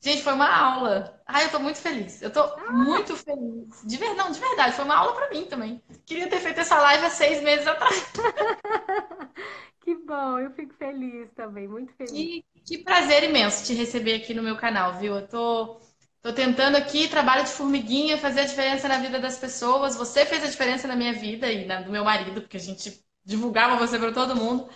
[0.01, 1.21] Gente, foi uma aula.
[1.27, 2.23] Ai, eu tô muito feliz.
[2.23, 2.73] Eu tô ah.
[2.73, 3.83] muito feliz.
[3.85, 5.83] De verdade, não, de verdade, foi uma aula para mim também.
[6.05, 8.07] Queria ter feito essa live há seis meses atrás.
[9.83, 12.13] que bom, eu fico feliz também, muito feliz.
[12.13, 15.17] Que, que prazer imenso te receber aqui no meu canal, viu?
[15.17, 15.81] Eu tô,
[16.23, 19.97] tô tentando aqui, trabalho de formiguinha, fazer a diferença na vida das pessoas.
[19.97, 23.05] Você fez a diferença na minha vida e na do meu marido, porque a gente
[23.25, 24.69] divulgava você para todo mundo.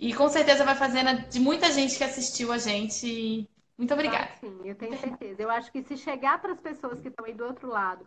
[0.00, 3.48] E com certeza vai fazer na, de muita gente que assistiu a gente.
[3.78, 4.28] Muito obrigada.
[4.32, 5.42] Ah, sim, eu tenho certeza.
[5.42, 8.06] Eu acho que se chegar para as pessoas que estão aí do outro lado,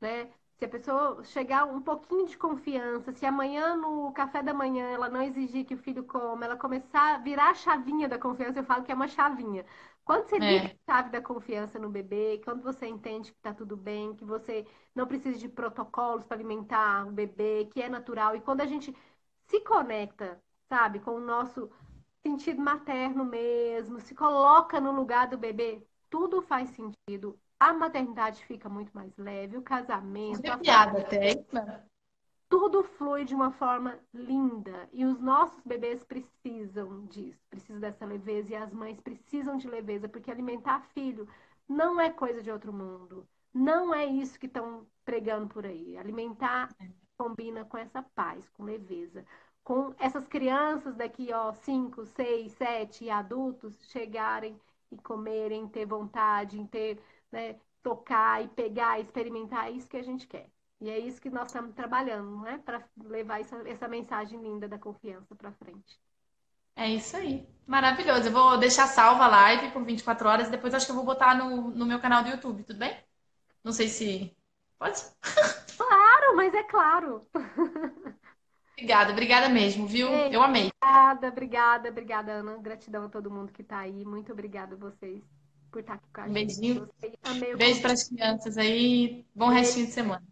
[0.00, 0.30] né?
[0.58, 5.08] Se a pessoa chegar um pouquinho de confiança, se amanhã no café da manhã ela
[5.08, 8.64] não exigir que o filho coma, ela começar a virar a chavinha da confiança, eu
[8.64, 9.64] falo que é uma chavinha.
[10.04, 10.66] Quando você é.
[10.66, 14.66] a chave da confiança no bebê, quando você entende que está tudo bem, que você
[14.94, 18.94] não precisa de protocolos para alimentar o bebê, que é natural, e quando a gente
[19.46, 21.70] se conecta, sabe, com o nosso
[22.26, 27.38] sentido materno mesmo, se coloca no lugar do bebê, tudo faz sentido.
[27.58, 30.44] A maternidade fica muito mais leve, o casamento.
[30.44, 31.44] É piada até.
[32.48, 38.52] tudo flui de uma forma linda e os nossos bebês precisam disso, precisam dessa leveza
[38.52, 41.26] e as mães precisam de leveza, porque alimentar filho
[41.66, 43.26] não é coisa de outro mundo.
[43.54, 45.96] Não é isso que estão pregando por aí.
[45.96, 46.68] Alimentar
[47.16, 49.24] combina com essa paz, com leveza,
[49.64, 54.58] com essas crianças daqui, ó, 5, 6, 7 adultos chegarem
[54.90, 57.00] e comerem, ter vontade, em ter,
[57.30, 60.48] né, tocar e pegar, experimentar, é isso que a gente quer.
[60.80, 62.60] E é isso que nós estamos trabalhando, né?
[62.64, 65.96] Para levar essa, essa mensagem linda da confiança para frente.
[66.74, 67.46] É isso aí.
[67.66, 68.28] Maravilhoso.
[68.28, 71.04] Eu vou deixar salva a live por 24 horas e depois acho que eu vou
[71.04, 72.98] botar no, no meu canal do YouTube, tudo bem?
[73.62, 74.36] Não sei se.
[74.78, 75.00] Pode?
[75.76, 77.20] Claro, mas é claro.
[78.72, 80.08] Obrigada, obrigada mesmo, viu?
[80.08, 80.70] Ei, eu amei.
[80.82, 82.56] Obrigada, obrigada, obrigada, Ana.
[82.58, 84.04] Gratidão a todo mundo que está aí.
[84.04, 85.22] Muito obrigada a vocês
[85.70, 86.34] por estar aqui com a gente.
[86.34, 86.88] Beijinho.
[87.56, 89.24] Beijo para as crianças aí.
[89.34, 89.60] Bom Beijo.
[89.60, 90.31] restinho de semana.